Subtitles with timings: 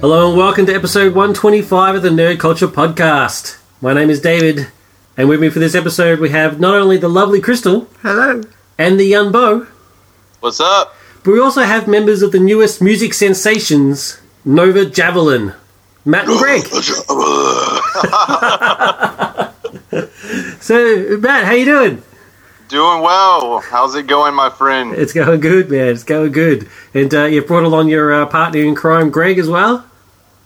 [0.00, 3.58] Hello and welcome to episode 125 of the Nerd Culture Podcast.
[3.80, 4.68] My name is David,
[5.16, 8.42] and with me for this episode we have not only the lovely Crystal Hello.
[8.78, 9.66] and the young Bo,
[10.40, 10.94] What's up?
[11.24, 15.54] but we also have members of the newest music sensations, Nova Javelin,
[16.04, 16.62] Matt and Greg.
[20.60, 22.02] so, Matt, how you doing?
[22.68, 23.60] Doing well.
[23.60, 24.92] How's it going, my friend?
[24.92, 25.88] It's going good, man.
[25.88, 26.68] It's going good.
[26.92, 29.86] And uh, you brought along your uh, partner in crime, Greg, as well.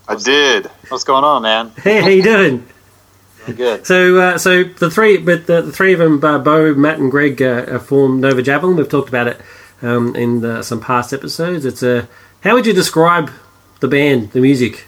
[0.06, 0.66] I did.
[0.88, 1.72] What's going on, man?
[1.82, 2.68] Hey, how you doing?
[3.56, 3.84] Good.
[3.84, 7.10] So, uh, so the three, but the, the three of them, uh, Bo, Matt, and
[7.10, 8.76] Greg, uh, form Nova Javelin.
[8.76, 9.40] We've talked about it
[9.82, 11.64] um, in uh, some past episodes.
[11.64, 12.08] It's a.
[12.42, 13.32] how would you describe
[13.80, 14.86] the band, the music?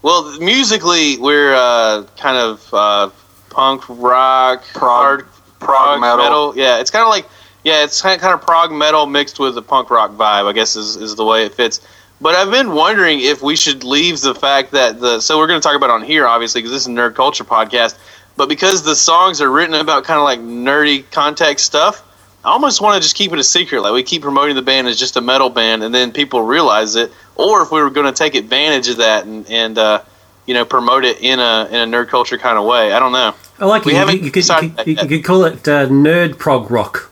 [0.00, 3.10] Well, musically, we're uh, kind of uh,
[3.50, 5.26] punk rock, hard
[5.58, 6.56] prog metal.
[6.56, 7.26] Yeah, it's kind of like
[7.64, 10.46] yeah, it's kind of, prog metal mixed with a punk rock vibe.
[10.46, 11.80] I guess is is the way it fits.
[12.20, 15.60] But I've been wondering if we should leave the fact that the so we're going
[15.60, 17.96] to talk about it on here obviously because this is a nerd culture podcast.
[18.36, 22.02] But because the songs are written about kind of like nerdy context stuff,
[22.44, 23.80] I almost want to just keep it a secret.
[23.80, 26.94] Like we keep promoting the band as just a metal band, and then people realize
[26.94, 27.12] it.
[27.34, 30.02] Or if we were going to take advantage of that and and uh,
[30.46, 32.92] you know promote it in a in a nerd culture kind of way.
[32.92, 33.34] I don't know.
[33.58, 33.94] I like We it.
[33.94, 37.10] You, haven't you, could, you, could, you, could call it uh, nerd prog rock.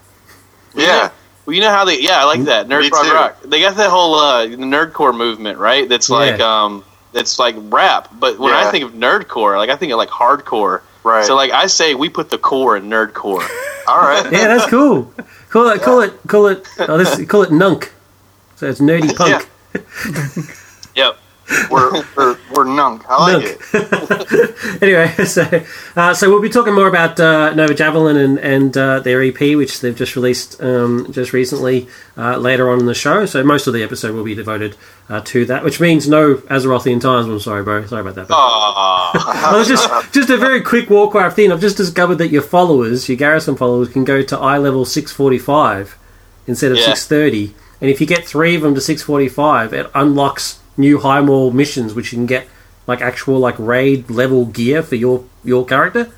[0.74, 1.10] Yeah.
[1.46, 3.12] Well, you know how they yeah, I like that nerd Me prog too.
[3.12, 3.42] rock.
[3.42, 5.88] They got that whole uh, nerdcore movement, right?
[5.88, 6.64] That's like Yeah.
[6.64, 8.08] um, it's like rap.
[8.18, 10.80] But when I think of nerdcore, like I think of like hardcore.
[11.02, 11.24] Right.
[11.24, 13.46] So like I say, we put the core in nerdcore.
[13.86, 14.24] All right.
[14.32, 15.12] Yeah, that's cool.
[15.50, 16.66] Call it, call it, call it.
[16.80, 17.92] Oh, this, call it nunk.
[18.56, 19.46] So it's nerdy punk.
[20.96, 21.18] yep.
[21.70, 23.04] We're, we're, we're nunk.
[23.08, 24.82] I like it.
[24.82, 25.64] anyway, so
[25.96, 29.38] uh, so we'll be talking more about uh, Nova Javelin and and uh, their EP,
[29.38, 31.88] which they've just released um, just recently.
[32.16, 34.76] Uh, later on in the show, so most of the episode will be devoted
[35.08, 37.26] uh, to that, which means no Azerothian times.
[37.26, 37.84] I'm sorry, bro.
[37.86, 38.28] Sorry about that.
[38.28, 39.50] But, Aw.
[39.52, 41.50] Well, just just a very quick walk Warcraft thing.
[41.50, 45.98] I've just discovered that your followers, your Garrison followers, can go to eye level 645
[46.46, 46.94] instead of Yeah.
[46.94, 51.50] 630, and if you get three of them to 645, it unlocks new high mall
[51.50, 52.48] missions, which you can get
[52.86, 56.10] like actual like raid level gear for your your character.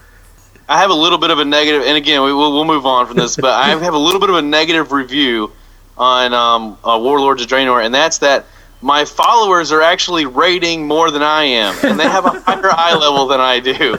[0.68, 3.06] I have a little bit of a negative, and again, we, we'll, we'll move on
[3.06, 5.52] from this, but I have a little bit of a negative review
[5.96, 8.46] on um, uh, Warlords of Draenor, and that's that
[8.80, 12.94] my followers are actually rating more than I am, and they have a higher eye
[12.94, 13.98] level than I do.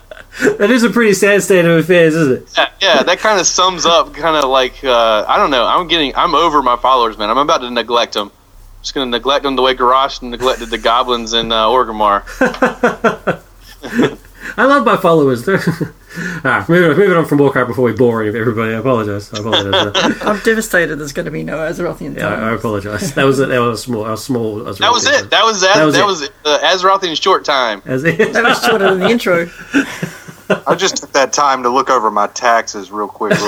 [0.40, 2.48] That is a pretty sad state of affairs, isn't it?
[2.56, 5.66] Yeah, yeah, that kind of sums up kind of like uh, I don't know.
[5.66, 7.28] I'm getting I'm over my followers, man.
[7.28, 8.30] I'm about to neglect them.
[8.82, 12.22] Just gonna neglect them the way Garrosh neglected the goblins in uh, Orgrimmar.
[14.56, 15.44] I love my followers.
[15.44, 15.62] They're-
[16.44, 18.72] ah, moving on, moving on from Warcraft before we bore everybody.
[18.74, 19.32] I apologize.
[19.32, 20.22] I apologize.
[20.22, 23.14] I'm devastated there's going to be no Azerothian yeah, I, I apologize.
[23.14, 24.06] That was a, that was a small.
[24.06, 25.30] A small That was it.
[25.30, 25.76] That was that.
[25.76, 27.82] That That was was, uh, Azeroth in short time.
[27.84, 28.32] As it.
[28.32, 29.48] That was shorter than the intro.
[30.66, 33.38] I just took that time to look over my taxes real quickly.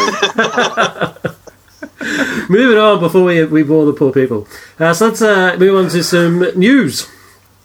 [2.48, 4.46] Moving on before we, we bore the poor people.
[4.78, 7.08] Uh, so let's uh, move on to some news.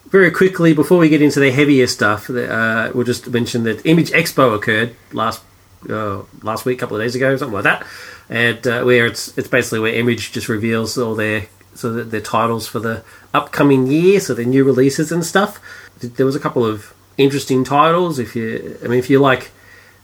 [0.09, 4.11] Very quickly, before we get into the heavier stuff, uh, we'll just mention that Image
[4.11, 5.43] Expo occurred last
[5.89, 7.85] uh, last week, a couple of days ago, something like that,
[8.29, 12.21] and uh, where it's it's basically where Image just reveals all their so that their
[12.21, 15.59] titles for the upcoming year, so their new releases and stuff.
[15.99, 18.17] There was a couple of interesting titles.
[18.17, 19.51] If you, I mean, if you like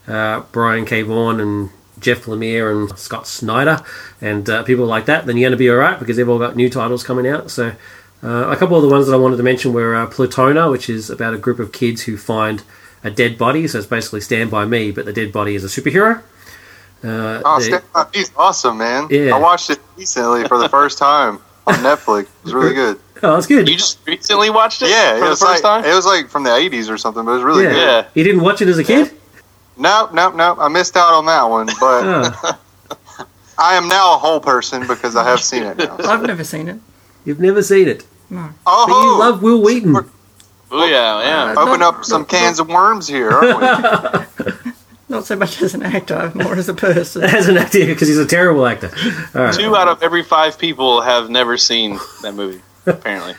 [0.06, 1.02] uh, Brian K.
[1.02, 3.82] Vaughan and Jeff Lemire and Scott Snyder
[4.20, 6.38] and uh, people like that, then you're going to be all right because they've all
[6.38, 7.50] got new titles coming out.
[7.50, 7.72] So
[8.22, 10.88] uh, a couple of the ones that I wanted to mention were uh, Plutona, which
[10.90, 12.62] is about a group of kids who find
[13.02, 13.66] a dead body.
[13.68, 16.22] So it's basically Stand By Me, but the dead body is a superhero.
[17.02, 19.08] Uh, Oh, they- Stand By Me's awesome, man.
[19.10, 19.34] Yeah.
[19.34, 22.22] I watched it recently for the first time on Netflix.
[22.22, 22.98] It was really good.
[23.22, 23.68] oh, that's good.
[23.68, 25.84] You just recently watched it Yeah, for it the first like time.
[25.84, 27.70] it was like from the '80s or something, but it was really yeah.
[27.70, 27.76] good.
[27.78, 28.06] Yeah.
[28.14, 29.12] You didn't watch it as a kid?
[29.76, 30.56] No, no, no.
[30.58, 32.58] I missed out on that one, but Oh,
[33.58, 35.96] I am now a whole person because I have seen it now.
[35.98, 36.80] I've never seen it.
[37.24, 38.04] you've never seen it.
[38.30, 38.50] No.
[38.66, 40.10] Oh, But you love Wil Wheaton.
[40.70, 41.54] Oh yeah, yeah.
[41.56, 43.60] Uh, open No, up some no, cans of worms here, aren't
[44.46, 44.72] we?
[45.08, 47.22] Not so much as an actor, more as a person.
[47.24, 48.90] As an actor, because he's a terrible actor.
[49.34, 49.54] All right.
[49.54, 53.34] Two out of every five people have never seen that movie, apparently,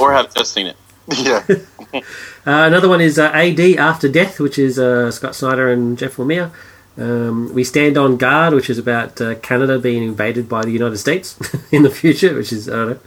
[0.00, 0.76] or have just seen it.
[1.16, 1.44] yeah.
[2.46, 6.16] Uh, another one is uh, AD After Death, which is uh, Scott Snyder and Jeff
[6.16, 6.50] Lemire.
[6.98, 10.98] Um, we Stand on Guard, which is about uh, Canada being invaded by the United
[10.98, 11.38] States
[11.72, 12.98] in the future, which is, I don't know,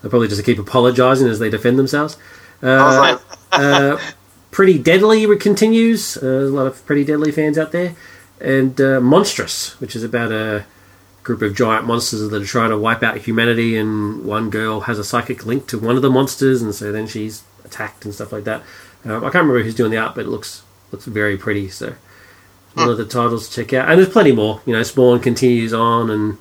[0.00, 2.16] they'll probably just keep apologising as they defend themselves.
[2.62, 3.18] Uh,
[3.52, 3.98] uh,
[4.50, 6.16] Pretty Deadly continues.
[6.16, 7.94] Uh, there's a lot of Pretty Deadly fans out there.
[8.40, 10.66] And uh, Monstrous, which is about a
[11.22, 14.98] group of giant monsters that are trying to wipe out humanity, and one girl has
[14.98, 18.32] a psychic link to one of the monsters, and so then she's attacked and stuff
[18.32, 18.62] like that.
[19.04, 21.68] Um, I can't remember who's doing the art, but it looks looks very pretty.
[21.68, 21.94] So
[22.74, 24.60] one of the titles to check out, and there's plenty more.
[24.66, 26.38] You know, Spawn continues on, and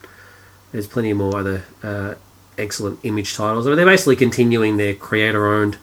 [0.71, 2.15] there's plenty more other uh,
[2.57, 3.65] excellent image titles.
[3.65, 5.77] I mean, they're basically continuing their creator-owned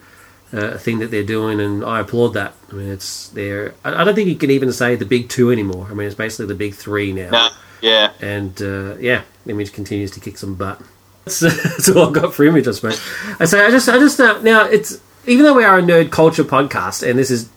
[0.53, 2.55] uh, thing that they're doing, and I applaud that.
[2.71, 3.75] I mean, it's they're.
[3.85, 5.89] I I don't think you can even say the big two anymore.
[5.91, 7.51] I mean, it's basically the big three now.
[7.81, 8.13] Yeah.
[8.21, 10.81] And uh, yeah, Image continues to kick some butt.
[11.25, 13.01] That's, that's all I've got for Image, I suppose.
[13.41, 16.11] I say, I just, I just uh, now it's even though we are a nerd
[16.11, 17.49] culture podcast, and this is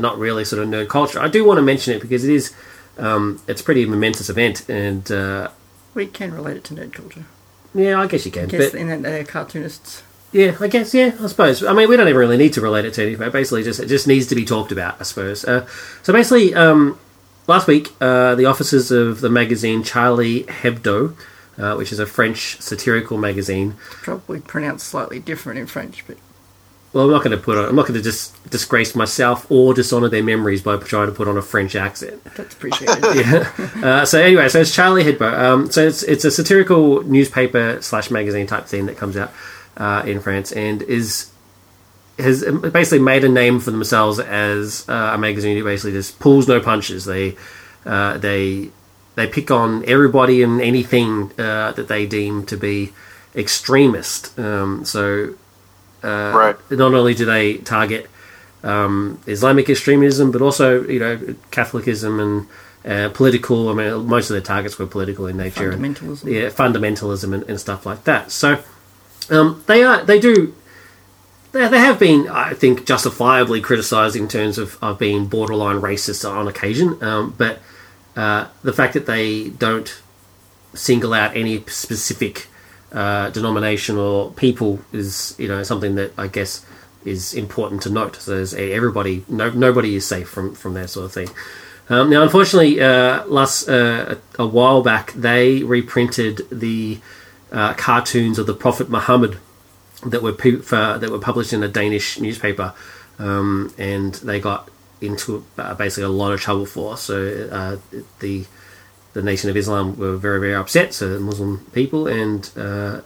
[0.00, 2.54] not really sort of nerd culture, I do want to mention it because it is.
[2.98, 5.48] Um, it's a pretty momentous event, and uh,
[5.94, 7.24] We can relate it to nerd culture.
[7.74, 8.48] yeah, I guess you I can.
[8.48, 10.02] guess But in that they're cartoonists.
[10.30, 11.64] yeah, I guess yeah, I suppose.
[11.64, 13.30] I mean, we don't even really need to relate it to anything.
[13.30, 15.42] Basically, just it just needs to be talked about, I suppose.
[15.44, 15.66] Uh,
[16.02, 16.98] so basically, um,
[17.52, 21.14] last week, uh, the offices of the magazine Charlie Hebdo,
[21.58, 23.74] uh, which is a French satirical magazine.
[24.02, 26.16] Probably pronounced slightly different in French, but
[26.94, 27.66] Well, I'm not going to put on.
[27.66, 31.28] I'm not going to just disgrace myself or dishonor their memories by trying to put
[31.28, 32.24] on a French accent.
[32.36, 33.04] that's appreciated.
[33.14, 33.52] yeah.
[33.86, 35.38] Uh, so anyway, so it's Charlie Hebdo.
[35.38, 39.30] Um, so it's it's a satirical newspaper slash magazine type thing that comes out
[39.76, 41.31] uh, in France and is
[42.22, 46.48] has basically made a name for themselves as uh, a magazine who basically just pulls
[46.48, 47.04] no punches.
[47.04, 47.36] They
[47.84, 48.70] uh, they
[49.14, 52.92] they pick on everybody and anything uh, that they deem to be
[53.34, 54.38] extremist.
[54.38, 55.34] Um, so
[56.04, 56.56] uh, Right.
[56.70, 58.08] not only do they target
[58.64, 62.46] um, Islamic extremism, but also you know Catholicism and
[62.84, 63.68] uh, political.
[63.68, 65.70] I mean, most of their targets were political in nature.
[65.70, 66.24] and- Fundamentalism.
[66.32, 68.30] yeah, fundamentalism and, and stuff like that.
[68.30, 68.62] So
[69.30, 70.54] um, they are they do
[71.52, 76.28] they, they have been I think justifiably criticised in terms of, of being borderline racist
[76.28, 77.60] on occasion, um, but
[78.16, 80.02] uh, the fact that they don't
[80.74, 82.48] single out any specific
[82.92, 86.64] uh, denomination or people is you know something that I guess
[87.04, 88.16] is important to note.
[88.16, 91.30] So there's everybody, no, nobody is safe from from that sort of thing.
[91.88, 97.00] Um, now, unfortunately, uh, last uh, a, while back, they reprinted the
[97.50, 99.38] uh, cartoons of the Prophet Muhammad
[100.06, 102.74] that were pu- for, that were published in a Danish newspaper,
[103.18, 104.68] um, and they got
[105.00, 106.96] into uh, basically a lot of trouble for.
[106.96, 107.76] So uh,
[108.20, 108.44] the
[109.12, 110.94] the Nation of Islam were very very upset.
[110.94, 113.02] So the Muslim people and uh,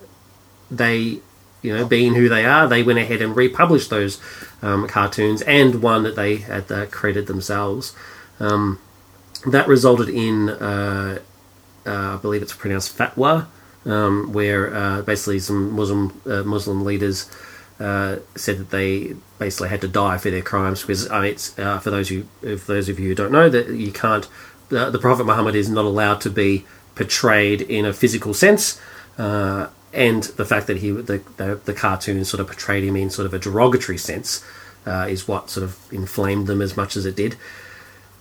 [0.70, 1.20] they,
[1.62, 4.20] you know, being who they are, they went ahead and republished those
[4.62, 7.94] um, cartoons and one that they had uh, created themselves.
[8.38, 8.78] Um,
[9.46, 11.18] that resulted in, uh,
[11.86, 13.46] uh, I believe it's pronounced fatwa,
[13.86, 17.30] um, where uh, basically some Muslim uh, Muslim leaders
[17.80, 20.82] uh, said that they basically had to die for their crimes.
[20.82, 23.48] Because I mean, it's, uh, for those you, if those of you who don't know,
[23.48, 24.26] that you can't,
[24.72, 28.80] uh, the Prophet Muhammad is not allowed to be portrayed in a physical sense.
[29.16, 33.08] Uh, and the fact that he the, the the cartoon sort of portrayed him in
[33.08, 34.44] sort of a derogatory sense
[34.86, 37.36] is what sort of inflamed them as much as it did.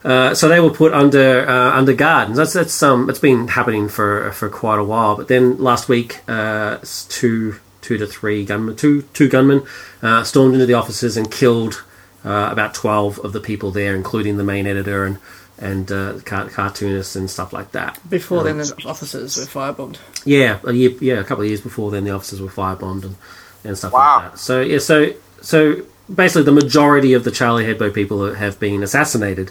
[0.06, 2.30] Uh, so they were put under uh, under guard.
[2.30, 5.16] And that's that's um it's been happening for for quite a while.
[5.16, 6.78] But then last week, uh,
[7.10, 9.64] two two to three gunmen, two two gunmen,
[10.04, 11.84] uh, stormed into the offices and killed
[12.24, 15.18] uh, about twelve of the people there, including the main editor and
[15.58, 17.98] and uh, car- cartoonists and stuff like that.
[18.10, 19.98] Before Um, then, the officers were firebombed.
[20.26, 23.16] yeah, a year, yeah, a couple of years before then, the officers were firebombed and,
[23.64, 24.18] and stuff Wow.
[24.18, 24.40] like that.
[24.40, 25.82] So yeah, so so
[26.14, 29.50] basically, the majority of the Charlie Hebdo people have been assassinated,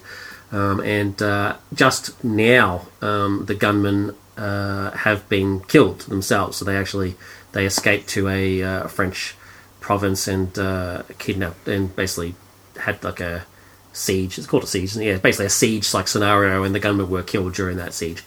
[0.55, 6.59] um, and uh, just now um, the gunmen uh, have been killed themselves.
[6.59, 7.17] So they actually
[7.53, 9.35] they escaped to a uh, French
[9.81, 12.37] province and uh, kidnapped and basically
[12.81, 13.47] had like a
[13.93, 14.39] siege.
[14.39, 14.97] It's called a siege.
[14.97, 18.23] Yeah, basically a siege like scenario, and the gunmen were killed during that siege.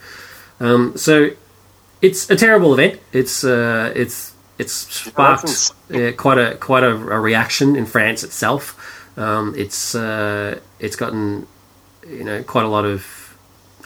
[0.59, 1.29] Um, so
[2.01, 2.99] it's a terrible event.
[3.13, 5.71] It's uh, it's it's sparked
[6.17, 8.75] quite a quite a, a reaction in France itself.
[9.17, 11.47] Um, it's uh, it's gotten
[12.09, 13.27] you know quite a lot of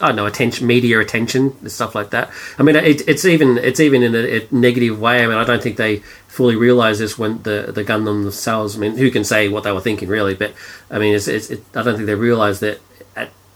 [0.00, 2.30] I don't know attention, media attention, and stuff like that.
[2.58, 5.22] I mean, it, it's even it's even in a, a negative way.
[5.22, 8.76] I mean, I don't think they fully realize this when the the gun themselves.
[8.76, 10.34] I mean, who can say what they were thinking really?
[10.34, 10.54] But
[10.90, 12.80] I mean, it's, it's it, I don't think they realize that.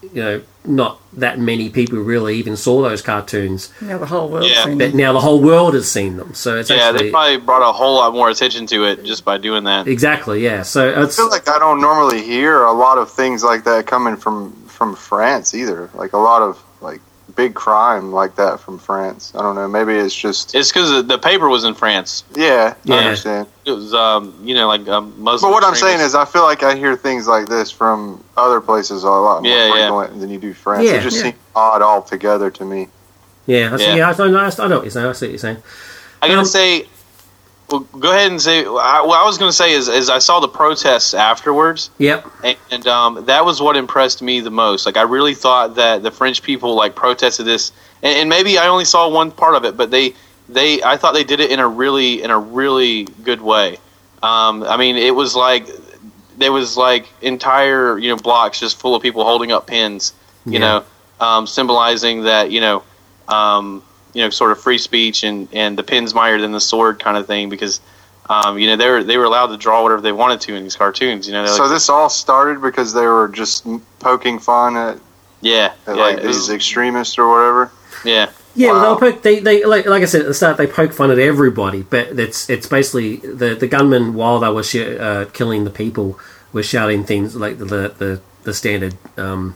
[0.05, 4.29] At, you know, not that many people really even saw those cartoons, Now the whole
[4.29, 4.65] world Yeah.
[4.65, 4.97] seen but them.
[4.99, 6.35] now the whole world has seen them.
[6.35, 9.25] So it's Yeah, actually they probably brought a whole lot more attention to it just
[9.25, 9.87] by doing that.
[9.89, 10.63] exactly yeah.
[10.63, 14.17] So I feel like I don't normally hear a lot of things like that coming
[14.17, 15.89] from from France either.
[15.95, 17.01] Like a lot of like
[17.37, 19.33] big crime like that from France.
[19.35, 19.69] I don't know.
[19.69, 22.25] Maybe it's just It's because the paper was in France.
[22.35, 22.75] yeah.
[22.85, 22.95] Yeah.
[22.97, 23.47] I understand.
[23.65, 25.51] It was, um, you know, like um, Muslim.
[25.51, 28.61] But what I'm saying is, I feel like I hear things like this from other
[28.61, 29.89] places a lot more Yeah, yeah.
[29.89, 30.85] frequent than you do France.
[30.85, 31.23] Yeah, it just yeah.
[31.25, 32.89] seems odd altogether to me.
[33.47, 33.95] Yeah, I, see, Yeah.
[33.97, 34.11] yeah.
[34.11, 35.07] I, know, I know what you're saying.
[35.07, 35.63] I see what you're saying.
[36.23, 36.87] I gotta Um, say,
[37.69, 38.61] well, go ahead and say.
[38.61, 42.27] I, what I was gonna say is, is I saw the protests afterwards, Yep.
[42.71, 44.87] and um, that was what impressed me the most.
[44.87, 48.69] Like I really thought that the French people like protested this, and, and maybe I
[48.69, 50.15] only saw one part of it, but they
[50.49, 53.79] they I thought they did it in a really in a really good way.
[54.23, 55.67] Um, I mean, it was like
[56.39, 60.13] there was like entire you know blocks just full of people holding up pins,
[60.45, 60.59] you Yeah.
[60.61, 60.85] know,
[61.27, 62.83] um, symbolizing that you know,
[63.27, 63.83] um,
[64.17, 67.17] you know, sort of free speech and and the pin's mightier than the sword kind
[67.17, 67.81] of thing because.
[68.29, 70.65] Um, you know they were they were allowed to draw whatever they wanted to in
[70.65, 71.29] these cartoons.
[71.29, 73.65] You know, They're So like, this all started because they were just
[74.01, 74.99] poking fun at,
[75.43, 77.71] yeah, at yeah, like these was- extremists or whatever.
[78.05, 78.81] yeah, Yeah, Wow.
[78.83, 79.23] they'll poke.
[79.23, 82.19] They, they like, like I said at the start, they poke fun at everybody, but
[82.19, 86.19] it's it's basically the the gunmen while they were sh- uh, killing the people
[86.53, 87.65] were shouting things like the
[87.97, 89.55] the, the standard um,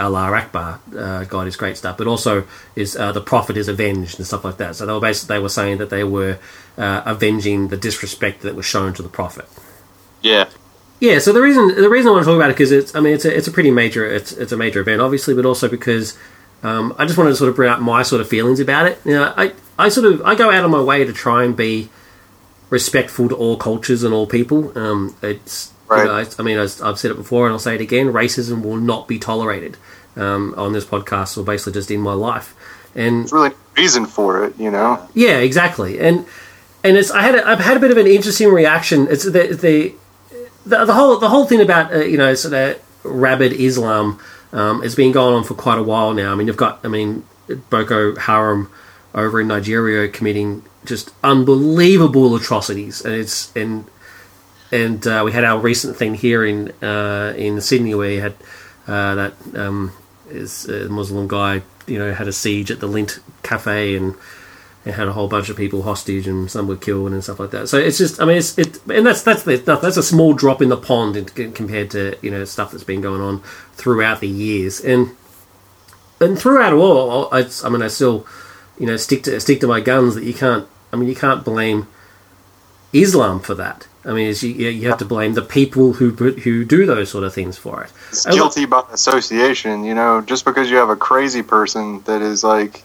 [0.00, 4.18] Allah Akbar, uh, God is great stuff, but also is uh, the Prophet is avenged
[4.18, 4.76] and stuff like that.
[4.76, 6.38] So they were basically they were saying that they were
[6.76, 9.46] uh, avenging the disrespect that was shown to the Prophet.
[10.22, 10.48] yeah,
[11.00, 13.00] Yeah, so the reason the reason I want to talk about it because it's I
[13.00, 15.68] mean it's a, it's a pretty major it's it's a major event obviously, but also
[15.68, 16.18] because
[16.62, 19.00] um, I just wanted to sort of bring up my sort of feelings about it.
[19.04, 21.56] You know, I I sort of I go out of my way to try and
[21.56, 21.88] be
[22.70, 24.76] respectful to all cultures and all people.
[24.76, 26.04] Um, it's you Right.
[26.06, 28.62] know, I, I mean as I've said it before and I'll say it again: racism
[28.62, 29.76] will not be tolerated
[30.16, 32.54] um, on this podcast or basically just in my life.
[32.94, 35.06] And There's really reason for it, you know.
[35.14, 36.00] yeah, exactly.
[36.00, 36.26] And
[36.84, 39.06] and it's I had a, I've had a bit of an interesting reaction.
[39.10, 39.94] It's the the
[40.66, 44.18] the, the whole the whole thing about uh, you know sort of rabid Islam
[44.52, 46.32] um, has been going on for quite a while now.
[46.32, 47.24] I mean, you've got I mean
[47.70, 48.70] Boko Haram
[49.14, 53.84] over in Nigeria committing just unbelievable atrocities, and it's and
[54.70, 58.34] and uh, we had our recent thing here in uh, in Sydney where you had
[58.86, 59.92] uh, that um,
[60.28, 64.14] is a Muslim guy you know had a siege at the Lindt Cafe and
[64.84, 67.50] it had a whole bunch of people hostage and some were killed and stuff like
[67.50, 67.68] that.
[67.68, 70.62] So it's just, I mean, it's it, and that's that's the, that's a small drop
[70.62, 73.40] in the pond in, compared to you know stuff that's been going on
[73.74, 75.14] throughout the years and
[76.20, 78.26] and throughout all, I, I mean, I still
[78.78, 80.66] you know stick to stick to my guns that you can't.
[80.92, 81.86] I mean, you can't blame
[82.92, 83.86] Islam for that.
[84.08, 87.24] I mean, it's, you, you have to blame the people who who do those sort
[87.24, 87.92] of things for it.
[88.08, 90.22] It's guilty by association, you know.
[90.22, 92.84] Just because you have a crazy person that is like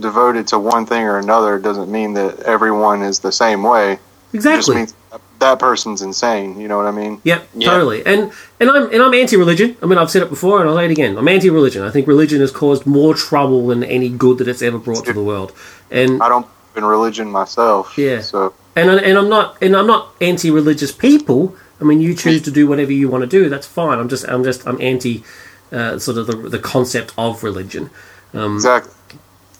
[0.00, 3.98] devoted to one thing or another doesn't mean that everyone is the same way.
[4.32, 4.94] It just means
[5.38, 6.58] that person's insane.
[6.60, 7.20] You know what I mean?
[7.24, 7.70] Yep, Yeah.
[7.70, 8.04] totally.
[8.04, 9.76] And and I'm and I'm anti-religion.
[9.82, 11.16] I mean, I've said it before, and I'll say it again.
[11.18, 11.82] I'm anti-religion.
[11.82, 15.12] I think religion has caused more trouble than any good that it's ever brought to
[15.12, 15.52] the world.
[15.90, 17.96] And I don't believe in religion myself.
[17.96, 18.20] Yeah.
[18.20, 21.56] So and and I'm not and I'm not anti-religious people.
[21.80, 23.48] I mean, you choose to do whatever you want to do.
[23.48, 23.98] That's fine.
[23.98, 25.24] I'm just I'm just I'm anti
[25.72, 27.90] uh, sort of the the concept of religion.
[28.32, 28.92] exactly.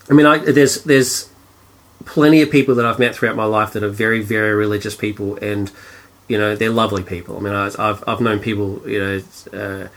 [0.09, 1.29] I mean, I, there's there's
[2.05, 5.35] plenty of people that I've met throughout my life that are very very religious people,
[5.37, 5.71] and
[6.27, 7.37] you know they're lovely people.
[7.37, 9.21] I mean, I, I've I've known people, you know,
[9.53, 9.87] uh,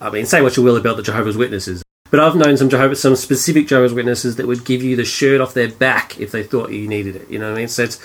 [0.00, 2.96] I mean, say what you will about the Jehovah's Witnesses, but I've known some Jehovah
[2.96, 6.42] some specific Jehovah's Witnesses that would give you the shirt off their back if they
[6.42, 7.30] thought you needed it.
[7.30, 7.68] You know what I mean?
[7.68, 8.00] So it's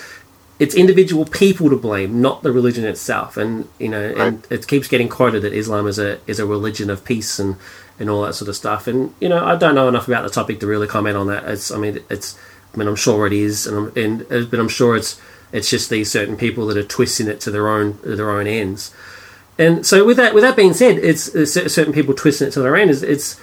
[0.58, 3.36] it's individual people to blame, not the religion itself.
[3.36, 6.90] And you know, and it keeps getting quoted that Islam is a is a religion
[6.90, 7.56] of peace and
[7.98, 8.86] and all that sort of stuff.
[8.86, 11.44] And you know, I don't know enough about the topic to really comment on that.
[11.44, 12.38] It's, I mean, it's,
[12.74, 15.20] I mean, I'm sure it is, and, I'm, and uh, but I'm sure it's
[15.52, 18.94] it's just these certain people that are twisting it to their own their own ends.
[19.58, 22.60] And so, with that with that being said, it's, it's certain people twisting it to
[22.60, 22.90] their end.
[22.90, 23.40] It's, it's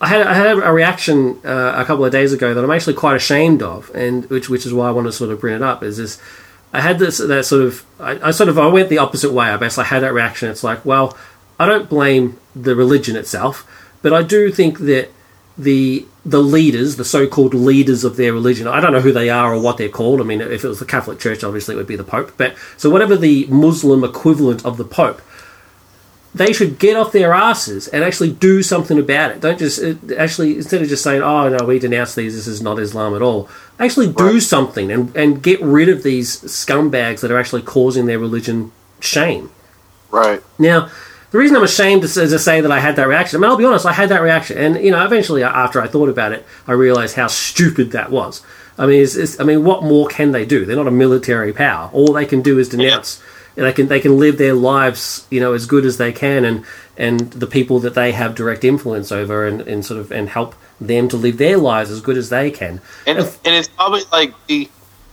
[0.00, 2.94] I had I had a reaction uh, a couple of days ago that I'm actually
[2.94, 5.62] quite ashamed of, and which which is why I want to sort of bring it
[5.62, 5.82] up.
[5.82, 6.20] Is this
[6.72, 9.46] I had this that sort of I, I sort of I went the opposite way.
[9.46, 10.48] I basically had that reaction.
[10.48, 11.16] It's like, well,
[11.58, 13.68] I don't blame the religion itself,
[14.02, 15.10] but I do think that
[15.58, 19.54] the the leaders, the so-called leaders of their religion, I don't know who they are
[19.54, 20.20] or what they're called.
[20.20, 22.32] I mean, if it was the Catholic Church, obviously it would be the Pope.
[22.36, 25.20] But so whatever the Muslim equivalent of the Pope,
[26.34, 29.40] they should get off their asses and actually do something about it.
[29.40, 32.34] Don't just uh, actually instead of just saying, "Oh no, we denounce these.
[32.34, 34.42] This is not Islam at all." Actually, do Right.
[34.42, 38.70] something and and get rid of these scumbags that are actually causing their religion
[39.00, 39.50] shame.
[40.10, 40.42] Right.
[40.58, 40.88] Now,
[41.30, 43.56] the reason I'm ashamed is to say that I had that reaction, I mean, I'll
[43.56, 46.44] be honest, I had that reaction, and you know, eventually after I thought about it,
[46.66, 48.42] I realized how stupid that was.
[48.78, 50.64] I mean, it's, it's, I mean, what more can they do?
[50.64, 51.90] They're not a military power.
[51.92, 53.22] All they can do is denounce.
[53.54, 56.64] They can they can live their lives, you know, as good as they can, and
[56.96, 60.54] and the people that they have direct influence over, and, and sort of and help
[60.80, 62.80] them to live their lives as good as they can.
[63.06, 64.68] and If- and it's probably like the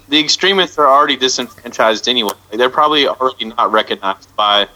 [0.10, 2.32] the extremists are already disenfranchised anyway.
[2.52, 4.68] They're probably already not recognized by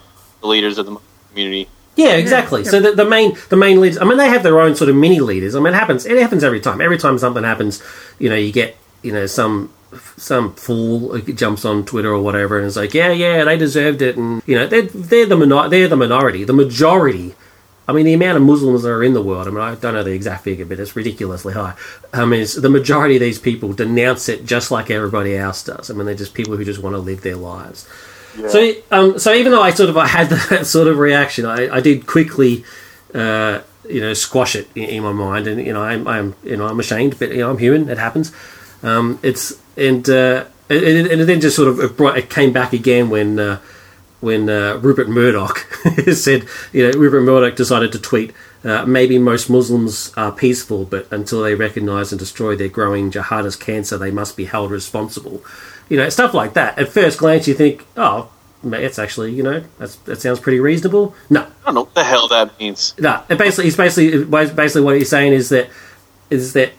[0.42, 0.98] the leaders of the
[1.30, 1.70] community.
[1.96, 2.64] Yeah, exactly.
[2.66, 3.98] So the, the main the main leaders.
[4.00, 5.56] I mean, they have their own sort of mini leaders.
[5.56, 6.06] I mean, it happens.
[6.06, 6.82] It happens every time.
[6.82, 7.82] Every time something happens,
[8.20, 9.72] you know, you get you know some
[10.18, 14.18] some fool jumps on Twitter or whatever and is like, yeah, yeah, they deserved it,
[14.18, 16.44] and you know, they're they're the minor- they're the minority.
[16.44, 17.36] The majority.
[17.88, 19.48] I mean, the amount of Muslims that are in the world.
[19.48, 21.74] I mean, I don't know the exact figure, but it's ridiculously high.
[22.14, 25.90] I mean, it's, the majority of these people denounce it just like everybody else does.
[25.90, 27.90] I mean, they're just people who just want to live their lives.
[28.38, 28.48] Yeah.
[28.48, 31.76] So, um, so even though I sort of I had that sort of reaction, I,
[31.76, 32.64] I did quickly,
[33.14, 36.56] uh, you know, squash it in, in my mind, and you know, I'm, I'm, you
[36.56, 37.90] know, I'm ashamed, but you know, I'm human.
[37.90, 38.32] It happens.
[38.84, 42.52] Um, it's and uh, and, and it then just sort of it, brought, it came
[42.52, 43.60] back again when uh,
[44.20, 45.58] when uh, Rupert Murdoch
[46.14, 48.34] said, you know, Rupert Murdoch decided to tweet.
[48.64, 53.60] Uh, maybe most Muslims are peaceful, but until they recognise and destroy their growing jihadist
[53.60, 55.42] cancer, they must be held responsible
[55.92, 56.80] you know, stuff like that.
[56.80, 58.32] At first glance, you think, oh,
[58.64, 61.14] it's actually, you know, that's, that sounds pretty reasonable.
[61.30, 62.96] No, I don't know what the hell that means.
[62.98, 63.22] no.
[63.28, 65.70] It basically, he's basically, basically what he's saying is that
[66.30, 66.72] is that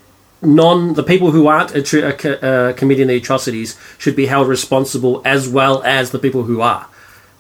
[0.42, 5.22] non the people who aren't uh, co- uh, committing the atrocities should be held responsible
[5.24, 6.86] as well as the people who are,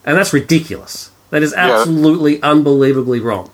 [0.04, 1.10] and that's ridiculous.
[1.30, 3.50] That is absolutely unbelievably wrong.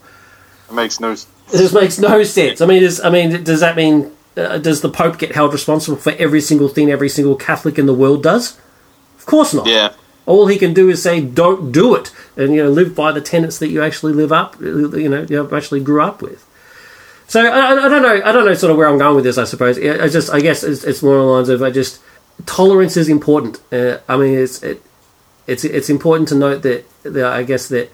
[0.68, 1.12] It makes no.
[1.12, 2.60] s- It just makes no sense.
[2.60, 5.96] I mean, is, I mean, does that mean uh, does the Pope get held responsible
[5.96, 8.58] for every single thing every single Catholic in the world does?
[9.18, 9.66] Of course not.
[9.66, 9.92] Yeah.
[10.26, 13.20] All he can do is say, "Don't do it," and you know, live by the
[13.22, 16.44] tenets that you actually live up, you know, you actually grew up with.
[17.28, 18.20] So I, I don't know.
[18.24, 19.38] I don't know sort of where I'm going with this.
[19.38, 21.70] I suppose I I just, I guess it's, it's more along the lines of I
[21.70, 22.00] just
[22.46, 23.60] tolerance is important.
[23.72, 24.82] Uh, I mean, it's it,
[25.46, 27.90] it's it's important to note that, that I guess that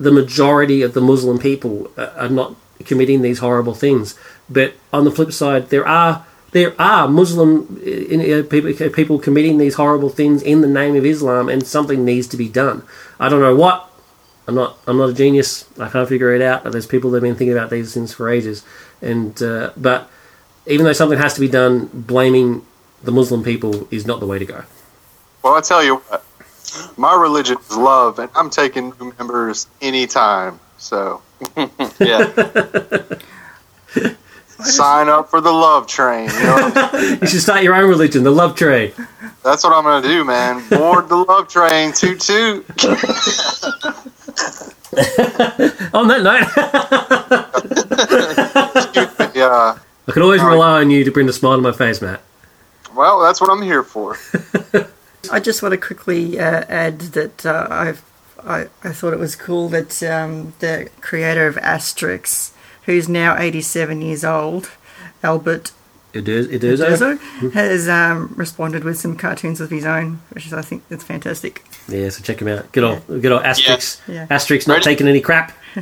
[0.00, 2.54] the majority of the Muslim people uh, are not
[2.84, 4.18] committing these horrible things.
[4.48, 9.58] But on the flip side, there are there are Muslim uh, uh, people people committing
[9.58, 12.82] these horrible things in the name of Islam, and something needs to be done.
[13.20, 13.87] I don't know what.
[14.48, 14.78] I'm not.
[14.86, 15.68] I'm not a genius.
[15.78, 16.64] I can't figure it out.
[16.64, 18.64] But There's people that have been thinking about these things for ages,
[19.02, 20.10] and uh, but
[20.66, 22.64] even though something has to be done, blaming
[23.02, 24.64] the Muslim people is not the way to go.
[25.42, 26.24] Well, I tell you what,
[26.96, 30.58] my religion is love, and I'm taking new members anytime.
[30.78, 31.22] So
[32.00, 32.32] Yeah.
[34.64, 36.28] sign up for the love train.
[36.30, 37.18] You know what I'm saying?
[37.22, 38.92] You should start your own religion, the love train.
[39.44, 40.68] That's what I'm going to do, man.
[40.68, 42.66] Board the love train, toot toot.
[45.94, 46.46] On that note,
[49.34, 49.78] Yeah.
[50.06, 52.22] I can always rely on you to bring a smile to my face, Matt.
[52.94, 54.16] Well, that's what I'm here for.
[55.30, 58.02] I just want to quickly uh, add that uh, I've,
[58.42, 62.52] I I thought it was cool that um, the creator of Asterix,
[62.84, 64.70] who's now 87 years old,
[65.22, 65.72] Albert
[66.14, 66.46] It is.
[66.48, 66.80] It is.
[66.80, 71.04] Uderzo, has um, responded with some cartoons of his own, which is I think that's
[71.04, 71.62] fantastic.
[71.88, 72.70] Yeah, so check him out.
[72.72, 74.00] Good old, good old Asterix.
[74.06, 74.26] Yeah.
[74.26, 74.84] Asterix not Ready?
[74.84, 75.56] taking any crap.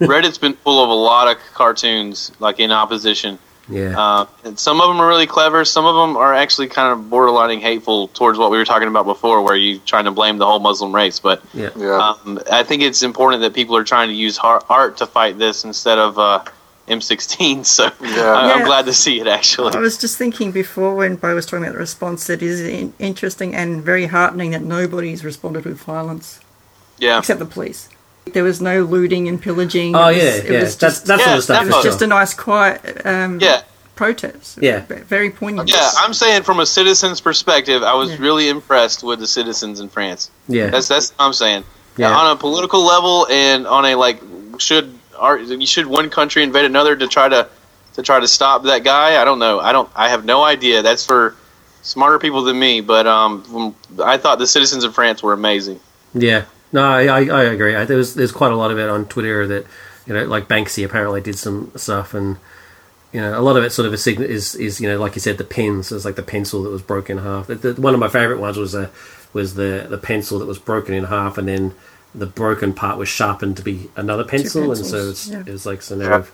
[0.00, 3.38] Reddit's been full of a lot of cartoons, like in opposition.
[3.68, 3.98] Yeah.
[3.98, 5.64] Uh, and some of them are really clever.
[5.64, 9.04] Some of them are actually kind of borderlining hateful towards what we were talking about
[9.04, 11.20] before, where you're trying to blame the whole Muslim race.
[11.20, 11.70] But yeah.
[11.76, 12.14] Yeah.
[12.24, 15.64] um, I think it's important that people are trying to use art to fight this
[15.64, 16.44] instead of uh,
[16.88, 17.64] M16.
[17.66, 18.22] So Yeah.
[18.22, 18.64] I- I'm Yeah.
[18.66, 19.74] glad to see it actually.
[19.74, 22.60] I was just thinking before when Bo was talking about the response that it is
[22.60, 26.40] in- interesting and very heartening that nobody's responded with violence
[26.98, 27.18] Yeah.
[27.18, 27.88] except the police.
[28.34, 29.94] There was no looting and pillaging.
[29.96, 30.60] Oh It was- yeah, it yeah.
[30.60, 31.64] was That's just, that sort Yeah, of stuff.
[31.64, 33.62] that for was just a nice, quiet um, Yeah.
[33.96, 34.58] protest.
[34.60, 34.82] Yeah.
[35.08, 35.70] very poignant.
[35.70, 38.16] Yeah, I'm saying from a citizen's perspective, I was Yeah.
[38.20, 40.30] really impressed with the citizens in France.
[40.48, 40.68] Yeah.
[40.70, 41.64] That's that's what I'm saying.
[41.96, 42.14] Yeah.
[42.16, 44.20] On a political level and on a like,
[44.58, 47.48] should you should one country invade another to try to
[47.94, 49.20] to try to stop that guy?
[49.20, 49.60] I don't know.
[49.60, 49.90] I don't.
[49.94, 50.82] I have no idea.
[50.82, 51.34] That's for
[51.82, 52.80] smarter people than me.
[52.80, 55.80] But um, I thought the citizens of France were amazing.
[56.14, 57.74] Yeah, no, I, I, agree.
[57.74, 59.66] I, there was there's quite a lot of it on Twitter that
[60.06, 62.38] you know, like Banksy apparently did some stuff, and
[63.12, 65.38] you know, a lot of it sort of is is you know, like you said,
[65.38, 65.92] the pens.
[65.92, 67.46] It's like the pencil that was broken in half.
[67.46, 68.90] The, the, one of my favorite ones was a
[69.32, 71.74] was the the pencil that was broken in half, and then
[72.14, 75.40] the broken part was sharpened to be another pencil, and so it's, yeah.
[75.40, 76.24] it was like some Yeah.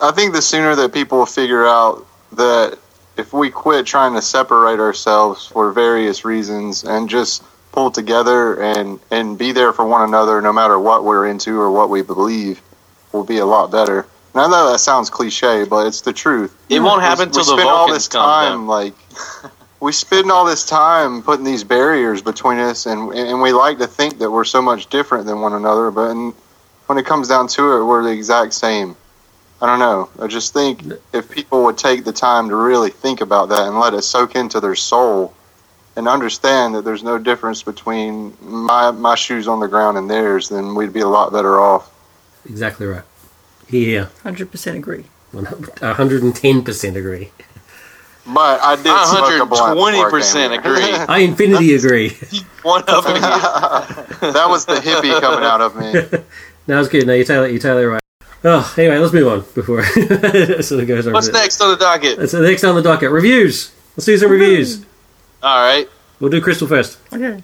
[0.00, 2.78] I think the sooner that people figure out that
[3.16, 9.00] if we quit trying to separate ourselves for various reasons and just pull together and
[9.10, 12.62] and be there for one another no matter what we're into or what we believe
[13.12, 14.06] will be a lot better.
[14.34, 16.54] And I know that sounds cliche, but it's the truth.
[16.68, 18.22] It won't happen we till the spend all Vulcans this come.
[18.22, 18.72] time though.
[18.72, 18.94] like
[19.80, 23.86] we spend all this time putting these barriers between us and and we like to
[23.86, 26.32] think that we're so much different than one another but in,
[26.86, 28.96] when it comes down to it we're the exact same
[29.62, 33.20] i don't know i just think if people would take the time to really think
[33.20, 35.34] about that and let it soak into their soul
[35.96, 40.48] and understand that there's no difference between my my shoes on the ground and theirs
[40.48, 41.90] then we'd be a lot better off
[42.48, 43.04] Exactly right.
[43.68, 44.08] Yeah.
[44.24, 45.04] 100% agree.
[45.34, 47.30] 110% agree.
[48.28, 50.92] But I did smoke a blunt before I 120% agree.
[51.08, 52.10] I infinity agree.
[52.62, 53.20] One of them.
[53.22, 55.92] that was the hippie coming out of me.
[56.66, 57.06] No, it's good.
[57.06, 57.52] No, you tell it.
[57.52, 58.02] You tell it right.
[58.44, 61.12] Oh, anyway, let's move on before it goes over.
[61.12, 62.30] What's next on the docket?
[62.30, 63.72] So next on the docket, reviews.
[63.96, 64.84] Let's do some reviews.
[65.42, 65.88] All right.
[66.20, 66.98] We'll do Crystal first.
[67.12, 67.42] Okay.